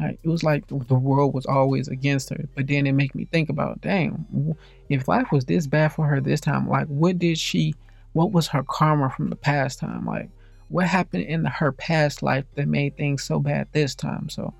Like, 0.00 0.18
it 0.22 0.28
was 0.28 0.42
like 0.42 0.66
the 0.66 0.94
world 0.94 1.32
was 1.32 1.46
always 1.46 1.88
against 1.88 2.30
her. 2.30 2.44
But 2.54 2.66
then 2.66 2.86
it 2.86 2.92
made 2.92 3.14
me 3.14 3.26
think 3.26 3.48
about, 3.48 3.80
dang, 3.80 4.56
if 4.88 5.08
life 5.08 5.30
was 5.32 5.44
this 5.44 5.66
bad 5.66 5.92
for 5.92 6.06
her 6.06 6.20
this 6.20 6.40
time, 6.40 6.68
like 6.68 6.86
what 6.88 7.18
did 7.18 7.38
she, 7.38 7.74
what 8.12 8.32
was 8.32 8.48
her 8.48 8.64
karma 8.64 9.10
from 9.10 9.30
the 9.30 9.36
past 9.36 9.78
time? 9.78 10.04
Like 10.04 10.28
what 10.68 10.86
happened 10.86 11.24
in 11.24 11.44
her 11.44 11.72
past 11.72 12.22
life 12.22 12.44
that 12.54 12.68
made 12.68 12.96
things 12.96 13.22
so 13.22 13.38
bad 13.38 13.68
this 13.72 13.94
time? 13.94 14.28
So 14.28 14.52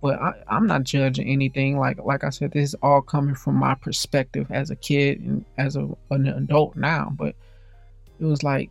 but 0.00 0.20
I, 0.20 0.34
am 0.48 0.66
not 0.66 0.84
judging 0.84 1.28
anything. 1.28 1.78
Like 1.78 1.98
like 2.02 2.24
I 2.24 2.30
said, 2.30 2.52
this 2.52 2.70
is 2.70 2.74
all 2.82 3.02
coming 3.02 3.34
from 3.34 3.56
my 3.56 3.74
perspective 3.74 4.46
as 4.50 4.70
a 4.70 4.76
kid 4.76 5.20
and 5.20 5.44
as 5.58 5.76
a, 5.76 5.88
an 6.10 6.26
adult 6.26 6.76
now. 6.76 7.12
But 7.16 7.34
it 8.18 8.24
was 8.24 8.42
like 8.42 8.70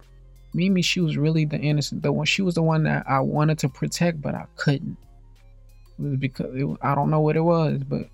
Mimi, 0.53 0.81
she 0.81 1.00
was 1.00 1.17
really 1.17 1.45
the 1.45 1.59
innocent, 1.59 2.01
the 2.01 2.12
one. 2.12 2.25
She 2.25 2.41
was 2.41 2.55
the 2.55 2.63
one 2.63 2.83
that 2.83 3.05
I 3.07 3.19
wanted 3.19 3.59
to 3.59 3.69
protect, 3.69 4.21
but 4.21 4.33
I 4.33 4.45
couldn't. 4.55 4.98
It 6.00 6.01
was 6.01 6.17
because 6.17 6.55
it, 6.55 6.67
I 6.81 6.95
don't 6.95 7.12
know 7.12 7.21
what 7.21 7.36
it 7.36 7.41
was, 7.41 7.83
but 7.83 8.01
it 8.01 8.09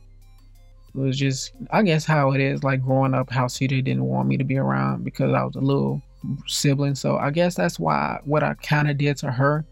was 0.93 1.17
just 1.17 1.53
I 1.71 1.83
guess 1.83 2.05
how 2.05 2.31
it 2.31 2.41
is. 2.41 2.63
Like 2.63 2.83
growing 2.83 3.13
up, 3.13 3.29
how 3.29 3.45
CJ 3.45 3.85
didn't 3.85 4.05
want 4.05 4.27
me 4.27 4.35
to 4.37 4.43
be 4.43 4.57
around 4.57 5.05
because 5.05 5.33
I 5.33 5.43
was 5.43 5.55
a 5.55 5.61
little 5.61 6.01
sibling. 6.47 6.95
So 6.95 7.17
I 7.17 7.31
guess 7.31 7.55
that's 7.55 7.79
why 7.79 8.19
what 8.25 8.43
I 8.43 8.55
kind 8.55 8.89
of 8.89 8.97
did 8.97 9.15
to 9.17 9.31
her 9.31 9.65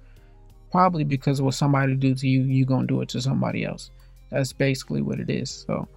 probably 0.73 1.03
because 1.03 1.39
what 1.39 1.53
somebody 1.53 1.95
do 1.95 2.15
to 2.15 2.27
you, 2.27 2.41
you 2.41 2.65
gonna 2.65 2.87
do 2.87 2.99
it 3.01 3.07
to 3.07 3.21
somebody 3.21 3.63
else. 3.63 3.91
That's 4.31 4.51
basically 4.51 5.03
what 5.03 5.19
it 5.19 5.29
is. 5.29 5.51
So 5.67 5.87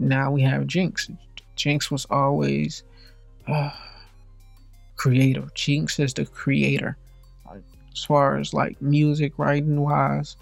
now 0.00 0.32
we 0.32 0.42
have 0.42 0.66
Jinx. 0.66 1.08
Jinx 1.54 1.92
was 1.92 2.06
always 2.10 2.82
uh, 3.46 3.70
creator. 4.96 5.46
Jinx 5.54 6.00
is 6.00 6.12
the 6.12 6.26
creator. 6.26 6.96
As 7.92 8.04
far 8.04 8.36
as 8.36 8.52
like 8.52 8.82
music 8.82 9.38
writing 9.38 9.80
wise, 9.80 10.36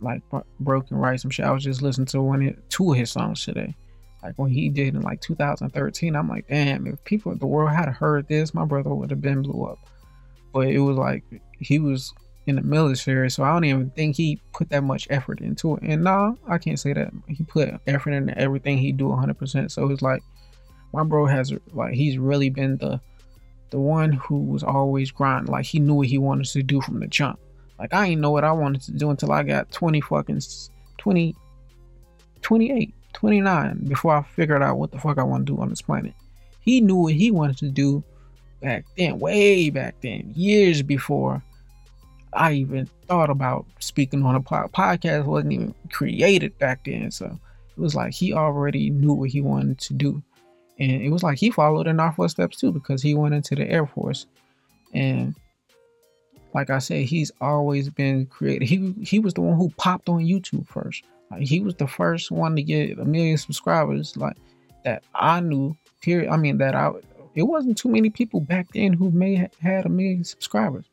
like 0.00 0.20
Broken 0.58 0.96
Right 0.96 1.20
some 1.20 1.30
shit. 1.30 1.46
I 1.46 1.52
was 1.52 1.62
just 1.62 1.80
listening 1.80 2.06
to 2.06 2.22
one 2.22 2.44
of, 2.48 2.68
two 2.70 2.90
of 2.90 2.98
his 2.98 3.12
songs 3.12 3.44
today. 3.44 3.72
Like 4.24 4.34
when 4.36 4.50
he 4.50 4.68
did 4.68 4.96
in 4.96 5.02
like 5.02 5.20
2013, 5.20 6.16
I'm 6.16 6.28
like, 6.28 6.48
damn, 6.48 6.88
if 6.88 7.04
people 7.04 7.30
in 7.30 7.38
the 7.38 7.46
world 7.46 7.70
had 7.70 7.88
heard 7.88 8.26
this, 8.26 8.52
my 8.52 8.64
brother 8.64 8.92
would 8.92 9.10
have 9.10 9.20
been 9.20 9.42
blew 9.42 9.64
up. 9.64 9.78
But 10.52 10.68
it 10.68 10.80
was 10.80 10.96
like 10.96 11.22
he 11.60 11.78
was 11.78 12.12
in 12.46 12.56
the 12.56 12.62
military, 12.62 13.30
so 13.30 13.42
I 13.42 13.52
don't 13.52 13.64
even 13.64 13.90
think 13.90 14.16
he 14.16 14.40
put 14.52 14.70
that 14.70 14.84
much 14.84 15.08
effort 15.10 15.40
into 15.40 15.76
it. 15.76 15.82
And 15.82 16.04
no, 16.04 16.38
I 16.48 16.58
can't 16.58 16.78
say 16.78 16.92
that 16.92 17.12
he 17.28 17.42
put 17.44 17.68
effort 17.86 18.12
into 18.12 18.36
everything 18.38 18.78
he 18.78 18.92
do 18.92 19.06
100%. 19.06 19.70
So 19.70 19.90
it's 19.90 20.02
like 20.02 20.22
my 20.92 21.02
bro 21.02 21.26
has 21.26 21.52
like 21.72 21.94
he's 21.94 22.18
really 22.18 22.50
been 22.50 22.76
the 22.78 23.00
the 23.70 23.78
one 23.80 24.12
who 24.12 24.44
was 24.44 24.62
always 24.62 25.10
grinding. 25.10 25.52
Like 25.52 25.64
he 25.64 25.80
knew 25.80 25.94
what 25.94 26.06
he 26.06 26.18
wanted 26.18 26.46
to 26.46 26.62
do 26.62 26.80
from 26.80 27.00
the 27.00 27.08
jump. 27.08 27.40
Like 27.78 27.92
I 27.92 28.08
didn't 28.08 28.20
know 28.20 28.30
what 28.30 28.44
I 28.44 28.52
wanted 28.52 28.82
to 28.82 28.92
do 28.92 29.10
until 29.10 29.32
I 29.32 29.42
got 29.42 29.70
20 29.72 30.00
fucking 30.00 30.40
20 30.98 31.34
28, 32.42 32.94
29 33.12 33.84
before 33.88 34.16
I 34.16 34.22
figured 34.22 34.62
out 34.62 34.78
what 34.78 34.92
the 34.92 35.00
fuck 35.00 35.18
I 35.18 35.24
want 35.24 35.46
to 35.46 35.52
do 35.52 35.60
on 35.60 35.68
this 35.68 35.82
planet. 35.82 36.14
He 36.60 36.80
knew 36.80 36.96
what 36.96 37.14
he 37.14 37.32
wanted 37.32 37.58
to 37.58 37.68
do 37.68 38.04
back 38.62 38.84
then, 38.96 39.18
way 39.18 39.70
back 39.70 39.96
then, 40.00 40.32
years 40.36 40.82
before 40.82 41.42
I 42.32 42.52
even 42.52 42.88
thought 43.08 43.30
about 43.30 43.66
speaking 43.78 44.24
on 44.24 44.34
a 44.34 44.40
podcast. 44.40 45.24
wasn't 45.24 45.52
even 45.52 45.74
created 45.90 46.58
back 46.58 46.84
then, 46.84 47.10
so 47.10 47.26
it 47.26 47.80
was 47.80 47.94
like 47.94 48.12
he 48.12 48.32
already 48.32 48.90
knew 48.90 49.14
what 49.14 49.30
he 49.30 49.40
wanted 49.40 49.78
to 49.78 49.94
do, 49.94 50.22
and 50.78 50.90
it 50.90 51.10
was 51.10 51.22
like 51.22 51.38
he 51.38 51.50
followed 51.50 51.86
in 51.86 52.00
our 52.00 52.12
footsteps 52.12 52.58
too 52.58 52.72
because 52.72 53.02
he 53.02 53.14
went 53.14 53.34
into 53.34 53.54
the 53.54 53.68
Air 53.68 53.86
Force, 53.86 54.26
and 54.92 55.34
like 56.56 56.70
I 56.70 56.78
said, 56.78 57.04
he's 57.04 57.30
always 57.40 57.90
been 57.90 58.26
creative. 58.26 58.68
He 58.68 58.94
he 59.02 59.18
was 59.18 59.34
the 59.34 59.42
one 59.42 59.56
who 59.56 59.70
popped 59.76 60.08
on 60.08 60.24
YouTube 60.24 60.66
first. 60.66 61.04
Like 61.30 61.42
he 61.42 61.60
was 61.60 61.74
the 61.74 61.86
first 61.86 62.30
one 62.30 62.56
to 62.56 62.62
get 62.62 62.98
a 62.98 63.04
million 63.04 63.36
subscribers. 63.36 64.16
Like 64.16 64.36
that 64.84 65.04
I 65.14 65.40
knew. 65.40 65.76
Period. 66.02 66.30
I 66.30 66.36
mean 66.36 66.58
that 66.58 66.74
I 66.74 66.92
it 67.34 67.42
wasn't 67.42 67.76
too 67.76 67.90
many 67.90 68.10
people 68.10 68.40
back 68.40 68.68
then 68.72 68.94
who 68.94 69.10
may 69.10 69.34
have 69.34 69.54
had 69.60 69.84
a 69.84 69.90
million 69.90 70.24
subscribers. 70.24 70.86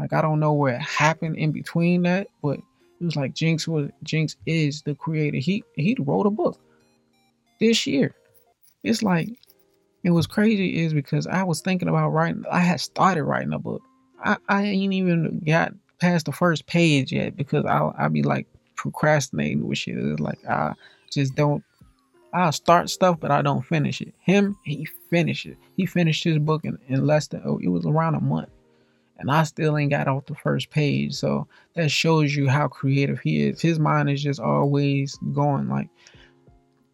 Like 0.00 0.12
I 0.12 0.22
don't 0.22 0.40
know 0.40 0.52
what 0.52 0.80
happened 0.80 1.36
in 1.36 1.52
between 1.52 2.02
that, 2.02 2.28
but 2.42 2.58
it 2.58 3.04
was 3.04 3.16
like 3.16 3.34
Jinx 3.34 3.68
was 3.68 3.90
Jinx 4.02 4.36
is 4.46 4.82
the 4.82 4.94
creator. 4.94 5.38
He 5.38 5.62
he 5.76 5.96
wrote 6.00 6.26
a 6.26 6.30
book 6.30 6.58
this 7.60 7.86
year. 7.86 8.14
It's 8.82 9.02
like 9.02 9.28
it 10.02 10.10
was 10.10 10.26
crazy 10.26 10.82
is 10.82 10.94
because 10.94 11.26
I 11.26 11.42
was 11.42 11.60
thinking 11.60 11.88
about 11.88 12.10
writing. 12.10 12.44
I 12.50 12.60
had 12.60 12.80
started 12.80 13.24
writing 13.24 13.52
a 13.52 13.58
book. 13.58 13.82
I 14.24 14.36
I 14.48 14.62
ain't 14.62 14.94
even 14.94 15.42
got 15.46 15.72
past 16.00 16.26
the 16.26 16.32
first 16.32 16.66
page 16.66 17.12
yet 17.12 17.36
because 17.36 17.64
I'll 17.66 17.94
I'll 17.98 18.08
be 18.08 18.22
like 18.22 18.46
procrastinating 18.76 19.66
with 19.66 19.78
shit. 19.78 19.98
It's 19.98 20.20
like 20.20 20.38
I 20.48 20.72
just 21.10 21.34
don't 21.34 21.62
I 22.32 22.50
start 22.50 22.88
stuff, 22.90 23.18
but 23.20 23.30
I 23.30 23.42
don't 23.42 23.62
finish 23.62 24.00
it. 24.00 24.14
Him, 24.20 24.56
he 24.64 24.86
finished 25.10 25.46
it. 25.46 25.56
He 25.76 25.84
finished 25.86 26.22
his 26.22 26.38
book 26.38 26.64
in, 26.64 26.78
in 26.88 27.04
less 27.04 27.26
than, 27.26 27.42
oh, 27.44 27.58
it 27.62 27.68
was 27.68 27.84
around 27.86 28.14
a 28.14 28.20
month. 28.20 28.48
And 29.20 29.30
I 29.30 29.42
still 29.44 29.76
ain't 29.76 29.90
got 29.90 30.08
off 30.08 30.24
the 30.26 30.34
first 30.34 30.70
page. 30.70 31.14
So 31.14 31.46
that 31.74 31.90
shows 31.90 32.34
you 32.34 32.48
how 32.48 32.68
creative 32.68 33.20
he 33.20 33.46
is. 33.48 33.60
His 33.60 33.78
mind 33.78 34.08
is 34.08 34.22
just 34.22 34.40
always 34.40 35.16
going 35.32 35.68
like, 35.68 35.88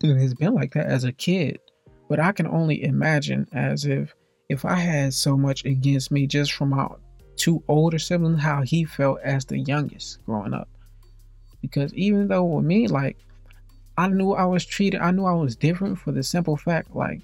dude, 0.00 0.20
it's 0.20 0.34
been 0.34 0.54
like 0.54 0.74
that 0.74 0.86
as 0.86 1.04
a 1.04 1.12
kid. 1.12 1.60
But 2.08 2.18
I 2.20 2.32
can 2.32 2.48
only 2.48 2.82
imagine 2.82 3.46
as 3.52 3.84
if, 3.84 4.12
if 4.48 4.64
I 4.64 4.74
had 4.74 5.14
so 5.14 5.36
much 5.36 5.64
against 5.64 6.10
me 6.10 6.26
just 6.26 6.52
from 6.52 6.70
my 6.70 6.88
two 7.36 7.62
older 7.68 7.98
siblings, 7.98 8.40
how 8.40 8.62
he 8.62 8.84
felt 8.84 9.20
as 9.22 9.44
the 9.44 9.60
youngest 9.60 10.24
growing 10.24 10.52
up. 10.52 10.68
Because 11.62 11.94
even 11.94 12.28
though 12.28 12.44
with 12.44 12.64
me, 12.64 12.88
like, 12.88 13.18
I 13.98 14.08
knew 14.08 14.32
I 14.32 14.44
was 14.44 14.64
treated, 14.64 15.00
I 15.00 15.10
knew 15.10 15.24
I 15.24 15.32
was 15.32 15.56
different 15.56 15.98
for 15.98 16.12
the 16.12 16.22
simple 16.22 16.56
fact, 16.56 16.94
like, 16.94 17.22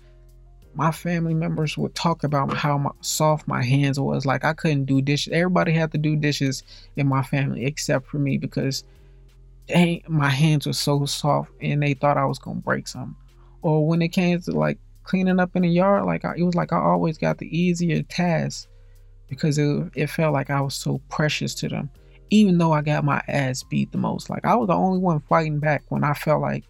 my 0.75 0.91
family 0.91 1.35
members 1.35 1.77
would 1.77 1.95
talk 1.95 2.25
about 2.25 2.53
how 2.53 2.79
my, 2.79 2.91
soft 3.01 3.47
my 3.47 3.63
hands 3.63 4.01
was. 4.01 4.25
Like, 4.25 4.45
I 4.45 4.53
couldn't 4.53 4.87
do 4.87 5.03
dishes. 5.03 5.33
Everybody 5.33 5.73
had 5.73 5.93
to 5.93 5.99
do 5.99 6.17
dishes 6.17 6.63
in 6.97 7.09
my 7.09 7.23
family 7.23 7.65
except 7.65 8.07
for 8.07 8.19
me 8.19 8.39
because 8.39 8.85
dang, 9.69 10.03
my 10.09 10.31
hands 10.31 10.67
were 10.67 10.73
so 10.73 11.05
soft 11.07 11.53
and 11.61 11.83
they 11.83 11.95
thought 11.95 12.17
I 12.17 12.25
was 12.25 12.39
to 12.41 12.55
break 12.55 12.89
something. 12.89 13.17
Or 13.63 13.87
when 13.87 14.03
it 14.03 14.09
came 14.09 14.41
to 14.41 14.51
like 14.53 14.79
cleaning 15.05 15.41
up 15.41 15.55
in 15.55 15.63
the 15.63 15.69
yard, 15.69 16.05
like, 16.05 16.25
I, 16.25 16.35
it 16.37 16.43
was 16.43 16.55
like 16.55 16.73
I 16.73 16.79
always 16.79 17.19
got 17.19 17.39
the 17.39 17.57
easier 17.57 18.03
task 18.03 18.69
because 19.29 19.59
it, 19.59 19.91
it 19.95 20.09
felt 20.09 20.33
like 20.33 20.51
I 20.51 20.61
was 20.61 20.75
so 20.75 21.01
precious 21.09 21.55
to 21.57 21.69
them 21.69 21.91
even 22.33 22.57
though 22.57 22.73
I 22.73 22.81
got 22.81 23.05
my 23.05 23.23
ass 23.29 23.63
beat 23.63 23.93
the 23.93 23.99
most. 23.99 24.31
Like 24.31 24.47
I 24.47 24.55
was 24.55 24.69
the 24.69 24.75
only 24.75 24.99
one 24.99 25.21
fighting 25.21 25.59
back 25.59 25.85
when 25.91 26.03
I 26.03 26.15
felt 26.15 26.41
like 26.41 26.65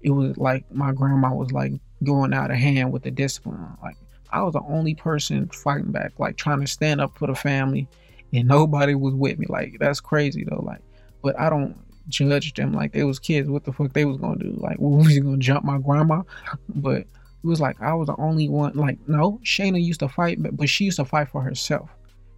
it 0.00 0.10
was 0.10 0.38
like 0.38 0.64
my 0.72 0.90
grandma 0.90 1.34
was 1.34 1.52
like 1.52 1.72
going 2.04 2.32
out 2.32 2.50
of 2.50 2.56
hand 2.56 2.92
with 2.92 3.02
the 3.02 3.10
discipline. 3.10 3.76
Like 3.82 3.96
I 4.30 4.42
was 4.42 4.54
the 4.54 4.62
only 4.62 4.94
person 4.94 5.48
fighting 5.48 5.92
back, 5.92 6.12
like 6.18 6.36
trying 6.36 6.60
to 6.60 6.66
stand 6.66 7.00
up 7.00 7.16
for 7.16 7.26
the 7.26 7.34
family, 7.34 7.88
and 8.32 8.48
nobody 8.48 8.94
was 8.94 9.14
with 9.14 9.38
me. 9.38 9.46
Like 9.48 9.76
that's 9.78 10.00
crazy 10.00 10.44
though. 10.44 10.62
Like, 10.64 10.80
but 11.22 11.38
I 11.38 11.50
don't 11.50 11.76
judge 12.08 12.54
them 12.54 12.72
like 12.72 12.92
they 12.92 13.04
was 13.04 13.18
kids. 13.18 13.48
What 13.48 13.64
the 13.64 13.72
fuck 13.72 13.92
they 13.92 14.04
was 14.04 14.18
gonna 14.18 14.38
do? 14.38 14.54
Like, 14.56 14.76
what 14.78 14.98
was 14.98 15.08
he 15.08 15.20
gonna 15.20 15.38
jump 15.38 15.64
my 15.64 15.78
grandma? 15.78 16.22
But 16.68 16.98
it 16.98 17.46
was 17.46 17.60
like 17.60 17.80
I 17.80 17.94
was 17.94 18.06
the 18.06 18.16
only 18.18 18.48
one. 18.48 18.74
Like, 18.74 18.98
no, 19.08 19.40
Shayna 19.44 19.82
used 19.82 20.00
to 20.00 20.08
fight, 20.08 20.42
but, 20.42 20.56
but 20.56 20.68
she 20.68 20.84
used 20.84 20.98
to 20.98 21.04
fight 21.04 21.28
for 21.28 21.42
herself 21.42 21.90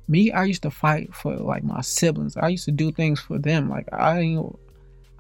me 0.09 0.31
i 0.33 0.45
used 0.45 0.63
to 0.63 0.71
fight 0.71 1.15
for 1.15 1.37
like 1.37 1.65
my 1.65 1.81
siblings 1.81 2.37
i 2.37 2.49
used 2.49 2.65
to 2.65 2.73
do 2.73 2.93
things 2.93 3.21
for 3.21 3.39
them 3.39 3.69
like 3.71 3.89
i 3.93 4.39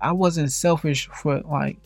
i 0.00 0.12
wasn't 0.12 0.50
selfish 0.50 1.08
for 1.08 1.40
like 1.40 1.78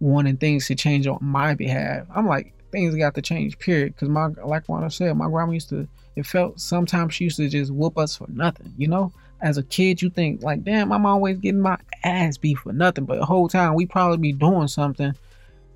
wanting 0.00 0.36
things 0.36 0.66
to 0.66 0.74
change 0.74 1.06
on 1.06 1.18
my 1.20 1.54
behalf. 1.54 2.06
I'm 2.14 2.26
like 2.26 2.54
things 2.70 2.94
got 2.94 3.14
to 3.14 3.22
change 3.22 3.58
period. 3.58 3.94
Because 3.94 4.08
my 4.08 4.26
like 4.44 4.68
what 4.68 4.84
i 4.84 4.88
said 4.88 5.16
my 5.16 5.28
grandma 5.28 5.52
used 5.52 5.68
to 5.70 5.88
it 6.16 6.26
felt 6.26 6.60
sometimes 6.60 7.14
she 7.14 7.24
used 7.24 7.36
to 7.36 7.48
just 7.48 7.72
whoop 7.72 7.96
us 7.98 8.16
for 8.16 8.26
nothing 8.28 8.72
you 8.76 8.88
know? 8.88 9.12
As 9.40 9.56
a 9.56 9.62
kid 9.62 10.02
you 10.02 10.10
think 10.10 10.42
like 10.42 10.64
damn 10.64 10.92
i'm 10.92 11.06
always 11.06 11.38
getting 11.38 11.60
my 11.60 11.78
ass 12.04 12.36
beat 12.36 12.58
for 12.58 12.72
nothing. 12.72 13.04
But 13.04 13.18
the 13.18 13.26
whole 13.26 13.48
time 13.48 13.74
we 13.74 13.86
probably 13.86 14.18
be 14.18 14.32
doing 14.32 14.68
something 14.68 15.14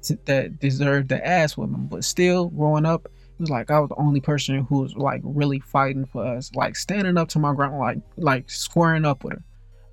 to, 0.02 0.18
that 0.24 0.58
deserved 0.60 1.08
the 1.08 1.26
ass 1.26 1.56
whipping. 1.56 1.86
But 1.86 2.04
still 2.04 2.48
growing 2.48 2.86
up 2.86 3.06
it 3.06 3.40
was 3.40 3.50
like 3.50 3.70
I 3.70 3.80
was 3.80 3.88
the 3.88 3.96
only 3.96 4.20
person 4.20 4.64
who 4.64 4.80
was 4.80 4.94
like 4.94 5.20
really 5.24 5.60
fighting 5.60 6.04
for 6.04 6.24
us, 6.24 6.52
like 6.54 6.76
standing 6.76 7.16
up 7.16 7.28
to 7.30 7.38
my 7.38 7.54
grandma, 7.54 7.78
like 7.78 7.98
like 8.16 8.50
squaring 8.50 9.04
up 9.04 9.24
with 9.24 9.34
her. 9.34 9.42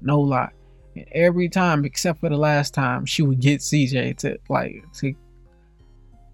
No 0.01 0.19
lie. 0.19 0.51
And 0.95 1.06
every 1.12 1.49
time, 1.49 1.86
except 1.86 2.19
for 2.19 2.30
the 2.30 2.38
last 2.38 2.73
time, 2.73 3.06
she 3.06 3.21
would 3.21 3.39
get 3.39 3.62
CJ 3.62 4.17
to 4.19 4.38
like 4.49 4.84
to 4.95 5.13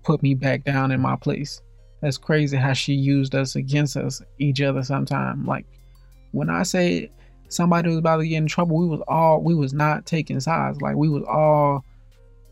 put 0.03 0.21
me 0.21 0.33
back 0.33 0.63
down 0.63 0.91
in 0.91 1.01
my 1.01 1.15
place. 1.15 1.61
That's 2.01 2.17
crazy 2.17 2.57
how 2.57 2.73
she 2.73 2.93
used 2.93 3.35
us 3.35 3.55
against 3.55 3.97
us 3.97 4.21
each 4.37 4.61
other 4.61 4.83
sometime. 4.83 5.45
Like 5.45 5.65
when 6.31 6.49
I 6.49 6.63
say 6.63 7.11
somebody 7.49 7.89
was 7.89 7.97
about 7.97 8.17
to 8.17 8.27
get 8.27 8.37
in 8.37 8.47
trouble, 8.47 8.77
we 8.77 8.87
was 8.87 9.01
all 9.07 9.41
we 9.41 9.55
was 9.55 9.73
not 9.73 10.05
taking 10.05 10.39
sides. 10.39 10.81
Like 10.81 10.95
we 10.95 11.09
was 11.09 11.23
all 11.23 11.83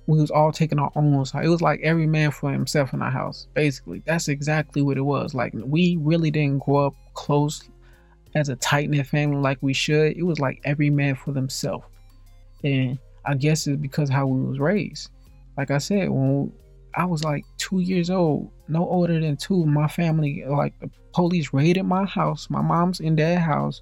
we 0.07 0.19
was 0.19 0.31
all 0.31 0.51
taking 0.51 0.79
our 0.79 0.91
own 0.95 1.25
side. 1.25 1.45
It 1.45 1.49
was 1.49 1.61
like 1.61 1.79
every 1.81 2.07
man 2.07 2.31
for 2.31 2.51
himself 2.51 2.93
in 2.93 3.01
our 3.01 3.11
house. 3.11 3.47
Basically, 3.53 4.01
that's 4.05 4.27
exactly 4.27 4.81
what 4.81 4.97
it 4.97 5.01
was. 5.01 5.33
Like 5.33 5.53
we 5.55 5.97
really 6.01 6.31
didn't 6.31 6.63
grow 6.63 6.87
up 6.87 6.95
close 7.13 7.69
as 8.35 8.49
a 8.49 8.55
tight 8.57 8.89
knit 8.89 9.07
family 9.07 9.37
like 9.37 9.59
we 9.61 9.73
should. 9.73 10.17
It 10.17 10.23
was 10.23 10.39
like 10.39 10.59
every 10.65 10.89
man 10.89 11.15
for 11.15 11.31
themselves, 11.31 11.85
and 12.63 12.97
I 13.25 13.35
guess 13.35 13.67
it's 13.67 13.81
because 13.81 14.09
how 14.09 14.27
we 14.27 14.45
was 14.45 14.59
raised. 14.59 15.09
Like 15.57 15.71
I 15.71 15.77
said, 15.77 16.09
when 16.09 16.51
I 16.95 17.05
was 17.05 17.23
like 17.23 17.45
two 17.57 17.79
years 17.79 18.09
old, 18.09 18.51
no 18.67 18.87
older 18.87 19.19
than 19.19 19.37
two, 19.37 19.65
my 19.65 19.87
family 19.87 20.43
like 20.47 20.77
the 20.79 20.89
police 21.13 21.53
raided 21.53 21.83
my 21.83 22.05
house, 22.05 22.49
my 22.49 22.61
mom's 22.61 22.99
and 22.99 23.17
dad's 23.17 23.41
house, 23.41 23.81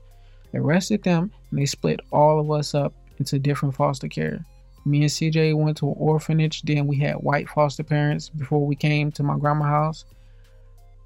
arrested 0.54 1.04
them, 1.04 1.32
and 1.50 1.60
they 1.60 1.66
split 1.66 2.00
all 2.12 2.40
of 2.40 2.52
us 2.52 2.76
up 2.76 2.94
into 3.20 3.40
different 3.40 3.76
foster 3.76 4.08
care. 4.08 4.46
Me 4.86 5.02
and 5.02 5.10
CJ 5.10 5.56
went 5.56 5.78
to 5.78 5.88
an 5.88 5.96
orphanage. 5.98 6.64
Then 6.64 6.88
we 6.88 6.98
had 6.98 7.16
white 7.16 7.48
foster 7.48 7.84
parents 7.84 8.30
before 8.30 8.66
we 8.66 8.76
came 8.76 9.12
to 9.12 9.24
my 9.24 9.38
grandma's 9.38 9.68
house. 9.68 10.06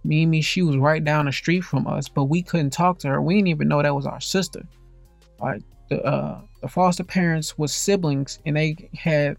Mimi, 0.03 0.41
she 0.41 0.61
was 0.61 0.77
right 0.77 1.03
down 1.03 1.25
the 1.25 1.31
street 1.31 1.61
from 1.61 1.88
us, 1.88 2.07
but 2.07 2.25
we 2.25 2.41
couldn't 2.41 2.69
talk 2.69 2.99
to 2.99 3.07
her. 3.09 3.21
We 3.21 3.35
didn't 3.35 3.47
even 3.47 3.67
know 3.67 3.81
that 3.81 3.95
was 3.95 4.05
our 4.05 4.21
sister. 4.21 4.61
Like 5.41 5.61
the 5.89 6.01
uh, 6.03 6.41
the 6.65 6.69
foster 6.69 7.04
parents 7.04 7.60
was 7.60 7.71
siblings, 7.71 8.39
and 8.43 8.58
they 8.58 8.89
had 8.95 9.38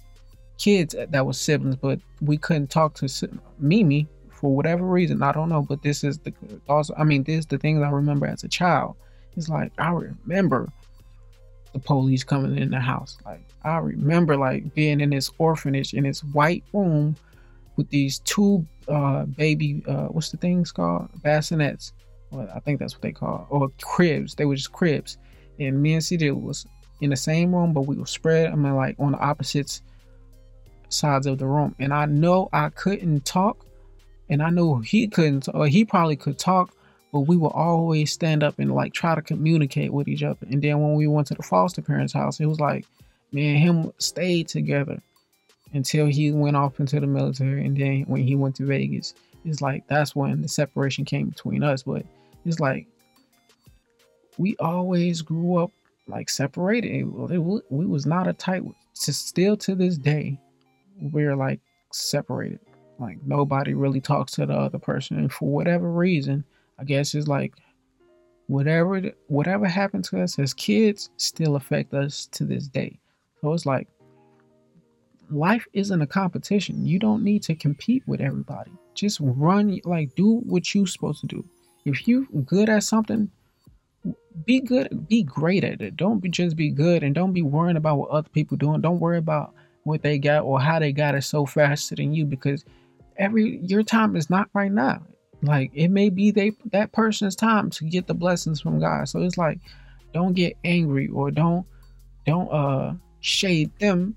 kids 0.59 0.95
that 1.09 1.27
was 1.27 1.41
siblings, 1.41 1.75
but 1.75 1.99
we 2.21 2.37
couldn't 2.37 2.71
talk 2.71 2.95
to 2.95 3.29
Mimi 3.59 4.07
for 4.31 4.55
whatever 4.55 4.87
reason. 4.87 5.21
I 5.25 5.33
don't 5.33 5.49
know, 5.49 5.63
but 5.63 5.83
this 5.83 6.05
is 6.05 6.19
the 6.19 6.33
also. 6.69 6.95
I 6.97 7.03
mean, 7.03 7.25
this 7.25 7.41
is 7.41 7.47
the 7.47 7.59
things 7.59 7.83
I 7.83 7.91
remember 7.91 8.29
as 8.29 8.45
a 8.45 8.49
child. 8.49 8.95
It's 9.37 9.49
like 9.49 9.73
I 9.77 9.91
remember 9.91 10.69
the 11.73 11.81
police 11.81 12.23
coming 12.23 12.57
in 12.59 12.71
the 12.71 12.79
house. 12.79 13.19
Like 13.27 13.43
I 13.65 13.79
remember 13.79 14.37
like 14.37 14.73
being 14.77 15.01
in 15.01 15.11
this 15.11 15.33
orphanage 15.39 15.95
in 15.95 16.05
this 16.05 16.23
white 16.23 16.63
room 16.73 17.17
with 17.75 17.91
these 17.91 18.21
two 18.21 18.65
uh 18.87 19.25
baby 19.25 19.83
uh 19.89 20.07
what's 20.15 20.31
the 20.31 20.37
things 20.37 20.71
called 20.71 21.09
bassinets. 21.23 21.91
Well, 22.31 22.49
I 22.55 22.61
think 22.61 22.79
that's 22.79 22.95
what 22.95 23.03
they 23.03 23.11
call 23.11 23.49
or 23.51 23.69
cribs. 23.83 24.37
They 24.37 24.45
were 24.45 24.55
just 24.55 24.71
cribs, 24.71 25.19
and 25.59 25.83
me 25.83 25.95
and 25.95 26.03
CJ 26.05 26.41
was 26.41 26.67
in 27.01 27.11
the 27.11 27.17
same 27.17 27.55
room, 27.55 27.73
but 27.73 27.83
we 27.83 27.97
were 27.97 28.07
spread. 28.07 28.51
I 28.51 28.55
mean, 28.55 28.75
like 28.75 28.97
on 28.99 29.13
the 29.13 29.19
opposites 29.19 29.83
sides 30.89 31.27
of 31.27 31.39
the 31.39 31.47
room. 31.47 31.75
And 31.79 31.93
I 31.93 32.07
know 32.07 32.49
I 32.53 32.71
couldn't 32.71 33.25
talk, 33.25 33.67
and 34.29 34.43
I 34.43 34.51
know 34.51 34.77
he 34.77 35.09
couldn't, 35.09 35.49
or 35.53 35.67
he 35.67 35.85
probably 35.85 36.17
could 36.17 36.39
talk, 36.39 36.75
but 37.13 37.21
we 37.21 37.37
would 37.37 37.49
always 37.49 38.13
stand 38.13 38.43
up 38.43 38.59
and 38.59 38.75
like 38.75 38.93
try 38.93 39.15
to 39.15 39.23
communicate 39.23 39.93
with 39.93 40.09
each 40.09 40.23
other. 40.23 40.47
And 40.51 40.63
then 40.63 40.81
when 40.81 40.95
we 40.95 41.07
went 41.07 41.29
to 41.29 41.35
the 41.35 41.43
foster 41.43 41.83
parents' 41.83 42.13
house, 42.13 42.41
it 42.41 42.47
was 42.47 42.61
like 42.61 42.85
me 43.33 43.49
and 43.51 43.59
him 43.59 43.93
stayed 43.99 44.49
together 44.49 45.01
until 45.73 46.07
he 46.07 46.33
went 46.33 46.57
off 46.57 46.81
into 46.81 47.01
the 47.01 47.07
military. 47.07 47.65
And 47.65 47.77
then 47.77 48.03
when 48.03 48.23
he 48.23 48.35
went 48.35 48.57
to 48.57 48.67
Vegas, 48.67 49.15
it's 49.45 49.61
like 49.61 49.87
that's 49.89 50.17
when 50.17 50.43
the 50.43 50.49
separation 50.49 51.05
came 51.05 51.29
between 51.29 51.63
us. 51.63 51.85
But 51.85 52.05
it's 52.45 52.61
like 52.61 52.87
we 54.39 54.57
always 54.59 55.23
grew 55.23 55.57
up 55.57 55.73
like 56.07 56.31
separated. 56.31 56.91
It, 56.91 57.07
it, 57.31 57.63
we 57.71 57.87
was 57.87 58.07
not 58.07 58.29
a 58.29 58.33
tight. 58.33 58.63
To 59.03 59.13
still 59.13 59.57
to 59.59 59.75
this 59.75 59.99
day, 59.99 60.41
we're 61.01 61.37
like 61.37 61.61
separated. 61.93 62.61
Like 62.99 63.19
nobody 63.25 63.75
really 63.75 64.01
talks 64.01 64.33
to 64.33 64.47
the 64.47 64.55
other 64.55 64.79
person, 64.79 65.19
and 65.19 65.33
for 65.33 65.51
whatever 65.51 65.91
reason, 65.91 66.45
I 66.79 66.85
guess 66.85 67.15
it's 67.15 67.29
like 67.29 67.55
whatever 68.47 69.03
whatever 69.27 69.67
happened 69.67 70.05
to 70.05 70.23
us 70.23 70.39
as 70.39 70.55
kids 70.55 71.11
still 71.17 71.57
affect 71.57 71.93
us 71.93 72.27
to 72.33 72.45
this 72.45 72.69
day. 72.69 72.99
So 73.41 73.53
it's 73.53 73.67
like 73.67 73.89
life 75.31 75.67
isn't 75.73 76.03
a 76.03 76.07
competition. 76.07 76.87
You 76.87 76.99
don't 76.99 77.23
need 77.23 77.43
to 77.45 77.55
compete 77.55 78.03
with 78.07 78.21
everybody. 78.21 78.73
Just 78.95 79.19
run 79.21 79.79
like 79.85 80.15
do 80.15 80.41
what 80.47 80.75
you're 80.75 80.87
supposed 80.87 81.21
to 81.21 81.27
do. 81.27 81.45
If 81.85 82.09
you're 82.09 82.25
good 82.45 82.69
at 82.69 82.83
something, 82.83 83.31
be 84.45 84.61
good, 84.61 85.09
be 85.09 85.23
great 85.23 85.65
at 85.65 85.81
it. 85.81 85.97
Don't 85.97 86.21
be 86.21 86.29
just 86.29 86.57
be 86.57 86.71
good 86.71 87.03
and 87.03 87.15
don't 87.15 87.33
be 87.33 87.43
worrying 87.43 87.77
about 87.77 87.99
what 87.99 88.11
other 88.11 88.29
people 88.29 88.57
doing. 88.57 88.81
Don't 88.81 89.01
worry 89.01 89.19
about 89.19 89.55
what 89.85 90.03
they 90.03 90.19
got 90.19 90.43
or 90.43 90.61
how 90.61 90.79
they 90.79 90.93
got 90.93 91.15
it 91.15 91.23
so 91.23 91.47
faster 91.47 91.95
than 91.95 92.13
you 92.13 92.25
because 92.25 92.65
every 93.17 93.59
your 93.59 93.83
time 93.83 94.17
is 94.17 94.29
not 94.29 94.49
right 94.53 94.73
now. 94.73 95.03
Like 95.43 95.71
it 95.75 95.89
may 95.89 96.11
be 96.11 96.31
they 96.31 96.53
that 96.73 96.93
person's 96.93 97.37
time 97.37 97.71
to 97.71 97.85
get 97.85 98.07
the 98.07 98.15
blessings 98.15 98.61
from 98.61 98.81
God. 98.81 99.09
So 99.09 99.21
it's 99.21 99.39
like 99.39 99.61
don't 100.13 100.33
get 100.33 100.57
angry 100.65 101.09
or 101.09 101.31
don't 101.31 101.65
don't 102.27 102.49
uh 102.51 102.95
shade 103.21 103.71
them 103.79 104.17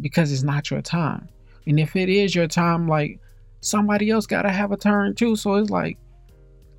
because 0.00 0.32
it's 0.32 0.42
not 0.42 0.70
your 0.70 0.82
time. 0.82 1.28
And 1.66 1.78
if 1.78 1.94
it 1.96 2.08
is 2.08 2.34
your 2.34 2.48
time, 2.48 2.88
like 2.88 3.20
somebody 3.60 4.10
else 4.10 4.26
gotta 4.26 4.50
have 4.50 4.72
a 4.72 4.76
turn 4.76 5.14
too. 5.14 5.36
So 5.36 5.54
it's 5.54 5.70
like 5.70 5.98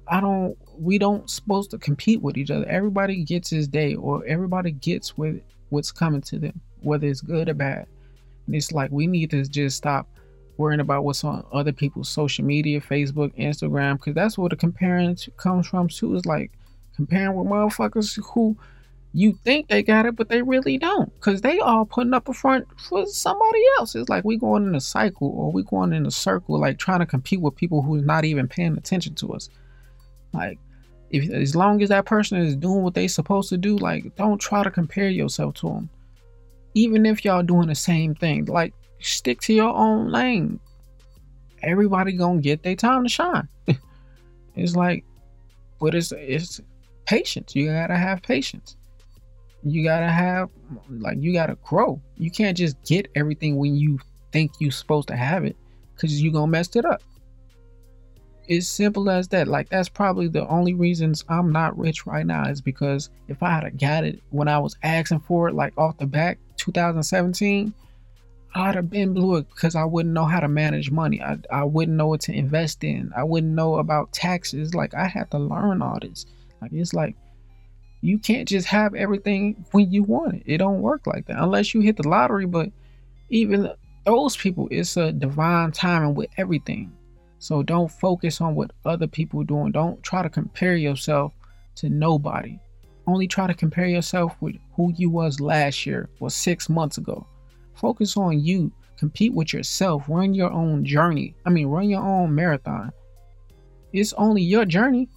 I 0.08 0.20
don't 0.20 0.58
we 0.78 0.98
don't 0.98 1.30
supposed 1.30 1.72
to 1.72 1.78
compete 1.78 2.22
with 2.22 2.38
each 2.38 2.52
other. 2.52 2.66
Everybody 2.66 3.24
gets 3.24 3.50
his 3.50 3.68
day 3.68 3.96
or 3.96 4.26
everybody 4.26 4.72
gets 4.72 5.18
with 5.18 5.42
what's 5.70 5.92
coming 5.92 6.22
to 6.22 6.40
them, 6.40 6.60
whether 6.82 7.08
it's 7.08 7.22
good 7.22 7.50
or 7.50 7.54
bad. 7.54 7.88
And 8.46 8.56
it's 8.56 8.72
like 8.72 8.92
we 8.92 9.08
need 9.08 9.32
to 9.32 9.44
just 9.46 9.78
stop 9.78 10.08
worrying 10.58 10.80
about 10.80 11.04
what's 11.04 11.24
on 11.24 11.46
other 11.52 11.72
people's 11.72 12.10
social 12.10 12.46
media, 12.46 12.82
Facebook, 12.82 13.36
Instagram, 13.38 13.94
because 13.94 14.14
that's 14.14 14.38
where 14.38 14.50
the 14.50 14.56
comparing 14.56 15.18
comes 15.38 15.68
from 15.68 15.88
too. 15.88 16.16
Is 16.16 16.26
like 16.26 16.52
comparing 16.96 17.36
with 17.36 17.48
motherfuckers 17.48 18.20
who 18.34 18.58
you 19.14 19.34
think 19.44 19.68
they 19.68 19.84
got 19.84 20.08
it, 20.08 20.16
but 20.16 20.28
they 20.30 20.42
really 20.42 20.78
don't, 20.78 21.14
because 21.16 21.42
they 21.42 21.60
all 21.60 21.86
putting 21.86 22.14
up 22.14 22.28
a 22.28 22.34
front 22.34 22.68
for 22.80 23.06
somebody 23.06 23.62
else. 23.78 23.96
It's 23.96 24.10
like 24.10 24.26
we 24.26 24.38
going 24.38 24.66
in 24.66 24.76
a 24.76 24.82
cycle 24.82 25.30
or 25.30 25.52
we 25.52 25.64
going 25.64 25.94
in 25.94 26.06
a 26.08 26.12
circle, 26.12 26.60
like 26.60 26.80
trying 26.80 27.00
to 27.00 27.06
compete 27.06 27.40
with 27.40 27.56
people 27.56 27.84
who's 27.84 28.04
not 28.04 28.26
even 28.26 28.48
paying 28.48 28.76
attention 28.76 29.14
to 29.16 29.34
us. 29.34 29.50
Like, 30.34 30.60
if 31.10 31.30
as 31.30 31.56
long 31.56 31.82
as 31.82 31.90
that 31.90 32.06
person 32.06 32.40
is 32.40 32.56
doing 32.56 32.82
what 32.82 32.96
they 32.96 33.08
supposed 33.08 33.50
to 33.50 33.58
do, 33.58 33.78
like 33.78 34.16
don't 34.16 34.40
try 34.40 34.64
to 34.64 34.72
compare 34.72 35.10
yourself 35.10 35.54
to 35.56 35.68
them 35.68 35.90
even 36.74 37.06
if 37.06 37.24
y'all 37.24 37.44
doing 37.44 37.68
the 37.68 37.76
same 37.76 38.16
thing, 38.16 38.46
like 38.46 38.74
stick 39.00 39.42
to 39.42 39.54
your 39.54 39.74
own 39.76 40.12
lane. 40.12 40.60
Everybody 41.62 42.14
gonna 42.14 42.42
get 42.42 42.64
their 42.64 42.76
time 42.76 43.04
to 43.04 43.10
shine. 43.10 43.48
it's 44.56 44.76
like, 44.76 45.06
but 45.80 45.96
it's 45.96 46.12
it's 46.12 46.62
patience. 47.06 47.56
You 47.56 47.68
gotta 47.68 47.96
have 47.96 48.22
patience. 48.22 48.76
You 49.64 49.84
gotta 49.84 50.10
have 50.10 50.50
like 50.90 51.18
you 51.20 51.32
gotta 51.32 51.56
grow. 51.64 52.02
You 52.18 52.32
can't 52.32 52.58
just 52.58 52.82
get 52.84 53.08
everything 53.16 53.58
when 53.58 53.76
you 53.76 54.00
think 54.32 54.52
you're 54.60 54.72
supposed 54.72 55.08
to 55.10 55.16
have 55.16 55.46
it, 55.46 55.56
cause 55.96 56.12
you 56.12 56.32
gonna 56.32 56.48
mess 56.48 56.76
it 56.76 56.86
up. 56.86 57.02
It's 58.48 58.68
simple 58.68 59.10
as 59.10 59.28
that. 59.30 59.48
Like 59.48 59.70
that's 59.70 59.90
probably 59.90 60.28
the 60.28 60.48
only 60.48 60.74
reasons 60.74 61.24
I'm 61.30 61.52
not 61.52 61.78
rich 61.78 62.06
right 62.06 62.26
now 62.26 62.48
is 62.48 62.62
because 62.62 63.10
if 63.28 63.42
I 63.42 63.62
had 63.62 63.80
got 63.80 64.04
it 64.04 64.22
when 64.32 64.48
I 64.48 64.60
was 64.60 64.78
asking 64.84 65.22
for 65.22 65.48
it, 65.48 65.56
like 65.56 65.78
off 65.78 65.98
the 65.98 66.06
back, 66.06 66.40
2017, 66.58 67.74
I'd 68.56 68.76
have 68.76 68.90
been 68.90 69.14
blew 69.14 69.38
it 69.38 69.50
because 69.50 69.76
I 69.76 69.84
wouldn't 69.84 70.14
know 70.14 70.26
how 70.26 70.40
to 70.40 70.48
manage 70.48 70.92
money. 70.92 71.22
I, 71.22 71.38
I 71.52 71.64
wouldn't 71.64 71.98
know 71.98 72.08
what 72.08 72.22
to 72.22 72.34
invest 72.34 72.84
in. 72.84 73.12
I 73.16 73.24
wouldn't 73.24 73.54
know 73.54 73.76
about 73.76 74.12
taxes. 74.12 74.76
Like 74.76 74.94
I 74.94 75.08
had 75.08 75.32
to 75.32 75.40
learn 75.40 75.82
all 75.82 76.00
this. 76.00 76.26
Like 76.62 76.72
it's 76.74 76.94
like 76.94 77.16
you 78.02 78.20
can't 78.20 78.48
just 78.48 78.68
have 78.68 78.94
everything 78.94 79.66
when 79.72 79.92
you 79.92 80.04
want 80.04 80.36
it. 80.36 80.44
It 80.46 80.58
don't 80.58 80.82
work 80.82 81.08
like 81.08 81.26
that 81.28 81.42
unless 81.42 81.74
you 81.74 81.82
hit 81.82 81.98
the 81.98 82.08
lottery. 82.08 82.46
But 82.46 82.70
even 83.30 83.72
those 84.06 84.38
people, 84.38 84.68
it's 84.70 84.98
a 84.98 85.12
divine 85.12 85.72
timing 85.72 86.14
with 86.14 86.30
everything. 86.38 86.92
So 87.44 87.62
don't 87.62 87.92
focus 87.92 88.40
on 88.40 88.56
what 88.56 88.72
other 88.86 89.06
people 89.06 89.42
are 89.42 89.44
doing. 89.44 89.74
Don't 89.74 90.02
try 90.02 90.24
to 90.24 90.30
compare 90.30 90.78
yourself 90.78 91.34
to 91.76 91.90
nobody. 91.90 92.58
Only 93.06 93.28
try 93.28 93.48
to 93.48 93.54
compare 93.54 93.86
yourself 93.86 94.34
with 94.40 94.56
who 94.78 94.94
you 94.96 95.10
was 95.10 95.42
last 95.42 95.86
year 95.86 96.08
or 96.22 96.30
six 96.30 96.70
months 96.70 96.98
ago. 96.98 97.28
Focus 97.76 98.16
on 98.16 98.40
you. 98.40 98.72
Compete 98.96 99.34
with 99.34 99.52
yourself. 99.52 100.06
Run 100.08 100.34
your 100.34 100.54
own 100.54 100.86
journey. 100.86 101.36
I 101.46 101.50
mean, 101.50 101.68
run 101.68 101.90
your 101.90 102.02
own 102.02 102.34
marathon. 102.34 102.94
It's 103.92 104.14
only 104.14 104.42
your 104.42 104.64
journey. 104.64 105.10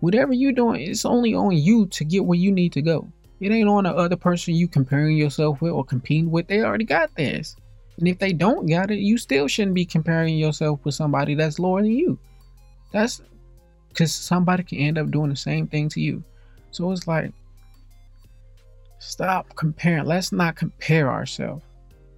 Whatever 0.00 0.32
you're 0.32 0.52
doing, 0.52 0.80
it's 0.80 1.04
only 1.04 1.34
on 1.34 1.52
you 1.52 1.84
to 1.88 2.04
get 2.06 2.24
where 2.24 2.38
you 2.38 2.50
need 2.50 2.72
to 2.72 2.80
go. 2.80 3.12
It 3.40 3.52
ain't 3.52 3.68
on 3.68 3.84
the 3.84 3.94
other 3.94 4.16
person 4.16 4.54
you 4.54 4.68
comparing 4.68 5.18
yourself 5.18 5.60
with 5.60 5.72
or 5.72 5.84
competing 5.84 6.30
with. 6.30 6.48
They 6.48 6.62
already 6.62 6.86
got 6.86 7.14
this. 7.14 7.56
And 7.98 8.08
if 8.08 8.18
they 8.18 8.32
don't 8.32 8.66
got 8.66 8.90
it, 8.90 8.98
you 8.98 9.18
still 9.18 9.46
shouldn't 9.46 9.74
be 9.74 9.84
comparing 9.84 10.36
yourself 10.36 10.80
with 10.84 10.94
somebody 10.94 11.34
that's 11.34 11.58
lower 11.58 11.82
than 11.82 11.92
you. 11.92 12.18
That's 12.92 13.22
because 13.88 14.12
somebody 14.12 14.64
can 14.64 14.78
end 14.78 14.98
up 14.98 15.10
doing 15.10 15.30
the 15.30 15.36
same 15.36 15.68
thing 15.68 15.88
to 15.90 16.00
you. 16.00 16.22
So 16.72 16.90
it's 16.90 17.06
like, 17.06 17.32
stop 18.98 19.54
comparing. 19.54 20.06
Let's 20.06 20.32
not 20.32 20.56
compare 20.56 21.08
ourselves. 21.08 21.62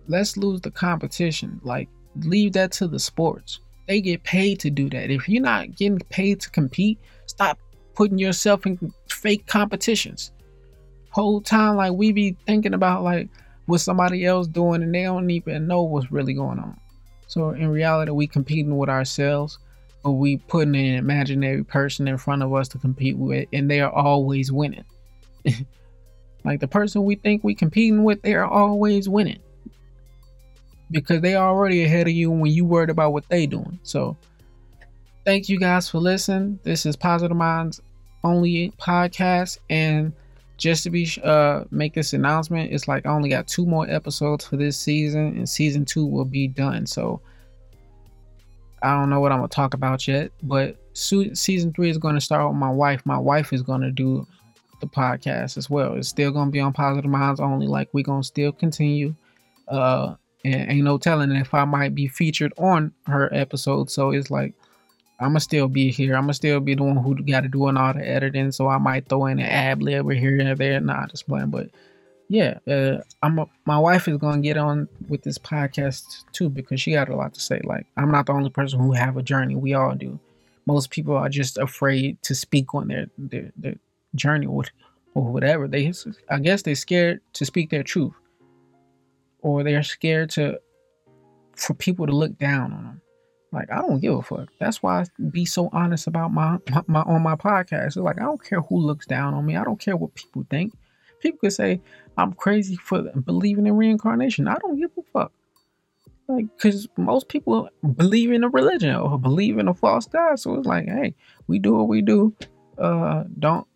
Let's 0.09 0.37
lose 0.37 0.63
the 0.63 0.71
competition. 0.71 1.61
Like, 1.63 1.89
leave 2.21 2.55
that 2.55 2.73
to 2.73 2.89
the 2.89 2.99
sports. 2.99 3.61
They 3.87 4.01
get 4.01 4.23
paid 4.25 4.61
to 4.61 4.71
do 4.71 4.89
that. 4.91 5.11
If 5.11 5.29
you're 5.29 5.43
not 5.43 5.77
getting 5.77 5.99
paid 5.99 6.41
to 6.41 6.51
compete, 6.51 6.99
stop 7.27 7.59
putting 7.95 8.19
yourself 8.19 8.67
in 8.67 8.93
fake 9.09 9.47
competitions. 9.47 10.33
Whole 11.11 11.41
time, 11.41 11.77
like 11.77 11.93
we 11.93 12.13
be 12.13 12.37
thinking 12.47 12.75
about, 12.75 13.03
like, 13.03 13.29
what 13.67 13.81
somebody 13.81 14.25
else 14.25 14.47
doing 14.47 14.83
and 14.83 14.95
they 14.95 15.03
don't 15.03 15.29
even 15.31 15.67
know 15.67 15.83
what's 15.83 16.11
really 16.11 16.35
going 16.35 16.59
on. 16.59 16.79
So 17.27 17.51
in 17.51 17.69
reality, 17.69 18.13
we 18.13 18.27
competing 18.27 18.77
with 18.77 18.89
ourselves, 18.89 19.59
but 20.03 20.13
we 20.13 20.37
putting 20.37 20.77
an 20.77 20.95
imaginary 20.95 21.65
person 21.65 22.09
in 22.09 22.17
front 22.17 22.43
of 22.43 22.55
us 22.55 22.69
to 22.69 22.79
compete 22.79 23.19
with, 23.19 23.49
and 23.53 23.71
they 23.71 23.81
are 23.81 23.91
always 23.91 24.53
winning. 24.53 24.85
like 26.45 26.61
the 26.61 26.69
person 26.69 27.05
we 27.05 27.17
think 27.17 27.43
we 27.43 27.55
competing 27.55 28.05
with, 28.05 28.23
they 28.23 28.35
are 28.35 28.47
always 28.47 29.09
winning 29.09 29.41
because 30.91 31.21
they 31.21 31.35
are 31.35 31.49
already 31.49 31.85
ahead 31.85 32.07
of 32.07 32.13
you 32.13 32.31
when 32.31 32.53
you 32.53 32.65
worried 32.65 32.91
about 32.91 33.13
what 33.13 33.29
they 33.29 33.47
doing. 33.47 33.79
So 33.83 34.17
thank 35.25 35.49
you 35.49 35.59
guys 35.59 35.89
for 35.89 35.99
listening. 35.99 36.61
This 36.63 36.87
is 36.87 36.95
Positive 36.95 37.37
Minds 37.37 37.81
Only 38.23 38.73
podcast, 38.79 39.59
and 39.69 40.13
just 40.57 40.83
to 40.85 40.91
be 40.91 41.09
uh 41.23 41.65
make 41.71 41.95
this 41.95 42.13
announcement, 42.13 42.73
it's 42.73 42.89
like 42.89 43.07
I 43.07 43.11
only 43.11 43.29
got 43.29 43.47
two 43.47 43.67
more 43.67 43.89
episodes 43.89 44.47
for 44.47 44.57
this 44.57 44.79
season, 44.79 45.37
and 45.37 45.49
season 45.49 45.85
two 45.85 46.07
will 46.07 46.25
be 46.25 46.49
done. 46.49 46.87
So 46.87 47.21
I 48.83 48.95
don't 48.99 49.11
know 49.11 49.21
what 49.21 49.33
I'm 49.33 49.39
gonna 49.39 49.49
talk 49.49 49.75
about 49.75 50.07
yet, 50.07 50.31
but 50.43 50.77
season 50.95 51.73
three 51.73 51.91
is 51.91 51.99
to 52.15 52.21
start 52.21 52.49
with 52.49 52.59
my 52.59 52.71
wife. 52.71 53.03
My 53.05 53.19
wife 53.19 53.53
is 53.53 53.63
to 53.83 53.91
do 53.91 54.27
the 54.81 54.87
podcast 54.87 55.57
as 55.57 55.71
well. 55.71 55.95
It's 55.95 56.09
still 56.09 56.33
to 56.49 56.53
be 56.53 56.61
on 56.61 56.73
Positive 56.73 57.11
Minds 57.11 57.41
only. 57.41 57.67
Like 57.67 57.89
we're 57.93 58.05
gonna 58.05 58.25
still 58.25 58.53
continue. 58.53 59.15
Uh, 59.69 60.15
and 60.45 60.71
ain't 60.71 60.85
no 60.85 60.97
telling 60.97 61.33
if 61.33 61.53
I 61.55 61.65
might 61.65 61.95
be 61.95 62.07
featured 62.07 62.53
on 62.57 62.93
her 63.07 63.33
episode. 63.35 63.91
So 63.91 64.11
it's 64.11 64.31
like 64.31 64.55
I'ma 65.19 65.39
still 65.39 65.69
be 65.69 65.91
here. 65.91 66.17
I'ma 66.17 66.33
still 66.33 66.61
be 66.61 66.75
the 66.75 66.83
one 66.83 66.97
who 66.97 67.15
got 67.23 67.43
to 67.43 67.49
doing 67.49 67.77
all 67.77 67.95
the 67.95 68.07
editing. 68.07 68.53
So 68.53 68.69
I 68.69 68.79
might 68.79 69.09
throw 69.09 69.27
in 69.27 69.39
an 69.39 69.47
ad 69.47 69.83
lib 69.83 70.11
here 70.11 70.39
and 70.39 70.59
there. 70.59 70.81
Nah, 70.81 71.07
just 71.07 71.27
playing. 71.27 71.51
But 71.51 71.71
yeah, 72.29 72.59
uh, 72.67 72.99
I'm 73.23 73.39
a, 73.39 73.47
my 73.65 73.79
wife 73.79 74.09
is 74.09 74.19
gonna 74.19 74.43
get 74.43 74.57
on 74.57 74.89
with 75.09 75.23
this 75.23 75.39
podcast 75.39 76.25
too 76.33 76.49
because 76.49 76.81
she 76.81 76.93
got 76.93 77.09
a 77.09 77.17
lot 77.17 77.35
to 77.35 77.41
say. 77.41 77.61
Like 77.65 77.87
I'm 77.97 78.11
not 78.11 78.27
the 78.27 78.33
only 78.33 78.51
person 78.51 78.81
who 78.81 78.93
have 78.93 79.17
a 79.17 79.23
journey. 79.23 79.55
We 79.55 79.75
all 79.75 79.95
do. 79.95 80.19
Most 80.67 80.91
people 80.91 81.17
are 81.17 81.29
just 81.29 81.57
afraid 81.59 82.21
to 82.25 82.35
speak 82.35 82.75
on 82.75 82.89
their 82.89 83.07
their, 83.17 83.53
their 83.57 83.77
journey 84.15 84.47
or, 84.47 84.65
or 85.15 85.33
whatever. 85.33 85.69
They 85.69 85.93
I 86.29 86.41
guess 86.41 86.63
they're 86.63 86.75
scared 86.75 87.21
to 87.35 87.45
speak 87.47 87.71
their 87.71 87.85
truth, 87.85 88.15
or 89.41 89.63
they're 89.63 89.85
scared 89.85 90.31
to 90.31 90.61
for 91.55 91.75
people 91.75 92.07
to 92.07 92.13
look 92.13 92.37
down 92.39 92.73
on 92.73 92.85
them. 92.85 93.01
Like 93.53 93.71
I 93.71 93.77
don't 93.77 94.01
give 94.01 94.15
a 94.15 94.23
fuck. 94.23 94.49
That's 94.59 94.83
why 94.83 95.01
I 95.01 95.05
be 95.31 95.45
so 95.45 95.69
honest 95.73 96.07
about 96.07 96.33
my, 96.33 96.59
my, 96.71 96.83
my 96.87 97.01
on 97.03 97.23
my 97.23 97.37
podcast. 97.37 97.87
It's 97.89 97.97
like 97.97 98.19
I 98.19 98.25
don't 98.25 98.43
care 98.43 98.61
who 98.61 98.79
looks 98.79 99.07
down 99.07 99.35
on 99.35 99.47
me. 99.47 99.57
I 99.57 99.65
don't 99.65 99.81
care 99.81 99.97
what 99.97 100.15
people 100.15 100.47
think. 100.51 100.75
People 101.21 101.39
could 101.39 101.53
say 101.53 101.81
I'm 102.19 102.33
crazy 102.33 102.77
for 102.77 103.03
believing 103.25 103.67
in 103.67 103.77
reincarnation. 103.77 104.49
I 104.49 104.57
don't 104.57 104.79
give 104.79 104.91
a 104.99 105.03
fuck. 105.13 105.33
Like, 106.29 106.47
cause 106.59 106.89
most 106.97 107.29
people 107.29 107.69
believe 107.95 108.33
in 108.33 108.43
a 108.43 108.49
religion 108.49 108.95
or 108.97 109.19
believe 109.19 109.59
in 109.59 109.69
a 109.69 109.75
false 109.75 110.07
god. 110.07 110.41
So 110.41 110.55
it's 110.57 110.67
like, 110.67 110.87
hey, 110.87 111.15
we 111.47 111.59
do 111.61 111.75
what 111.75 111.89
we 111.89 112.03
do. 112.03 112.35
Uh, 112.77 113.25
don't 113.39 113.67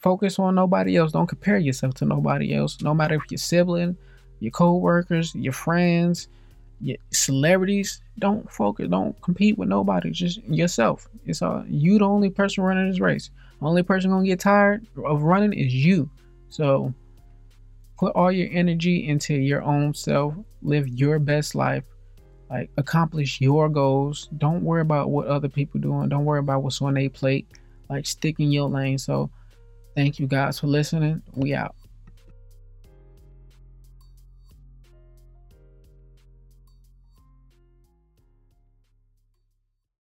focus 0.00 0.38
on 0.38 0.54
nobody 0.54 0.96
else. 0.96 1.12
Don't 1.12 1.26
compare 1.26 1.56
yourself 1.56 1.94
to 1.94 2.04
nobody 2.04 2.54
else. 2.54 2.80
No 2.82 2.92
matter 2.92 3.14
if 3.14 3.22
your 3.30 3.38
sibling, 3.38 3.96
your 4.40 4.50
co-workers, 4.50 5.34
your 5.34 5.54
friends, 5.54 6.28
celebrities 7.10 8.00
don't 8.18 8.50
focus 8.50 8.88
don't 8.88 9.20
compete 9.22 9.58
with 9.58 9.68
nobody 9.68 10.10
just 10.10 10.42
yourself. 10.44 11.08
It's 11.24 11.42
all 11.42 11.64
you 11.66 11.98
the 11.98 12.04
only 12.04 12.30
person 12.30 12.64
running 12.64 12.90
this 12.90 13.00
race. 13.00 13.30
Only 13.62 13.82
person 13.82 14.10
gonna 14.10 14.24
get 14.24 14.40
tired 14.40 14.86
of 15.04 15.22
running 15.22 15.52
is 15.52 15.74
you. 15.74 16.10
So 16.48 16.92
put 17.98 18.14
all 18.14 18.30
your 18.30 18.48
energy 18.52 19.08
into 19.08 19.34
your 19.34 19.62
own 19.62 19.94
self 19.94 20.34
live 20.62 20.88
your 20.88 21.18
best 21.18 21.54
life 21.54 21.84
like 22.50 22.70
accomplish 22.76 23.40
your 23.40 23.68
goals. 23.68 24.28
Don't 24.38 24.62
worry 24.62 24.82
about 24.82 25.10
what 25.10 25.26
other 25.26 25.48
people 25.48 25.80
doing. 25.80 26.08
Don't 26.08 26.24
worry 26.24 26.40
about 26.40 26.62
what's 26.62 26.80
on 26.82 26.94
their 26.94 27.10
plate. 27.10 27.46
Like 27.88 28.06
stick 28.06 28.38
in 28.38 28.52
your 28.52 28.68
lane. 28.68 28.98
So 28.98 29.30
thank 29.94 30.18
you 30.18 30.26
guys 30.26 30.60
for 30.60 30.66
listening. 30.66 31.22
We 31.34 31.54
out 31.54 31.74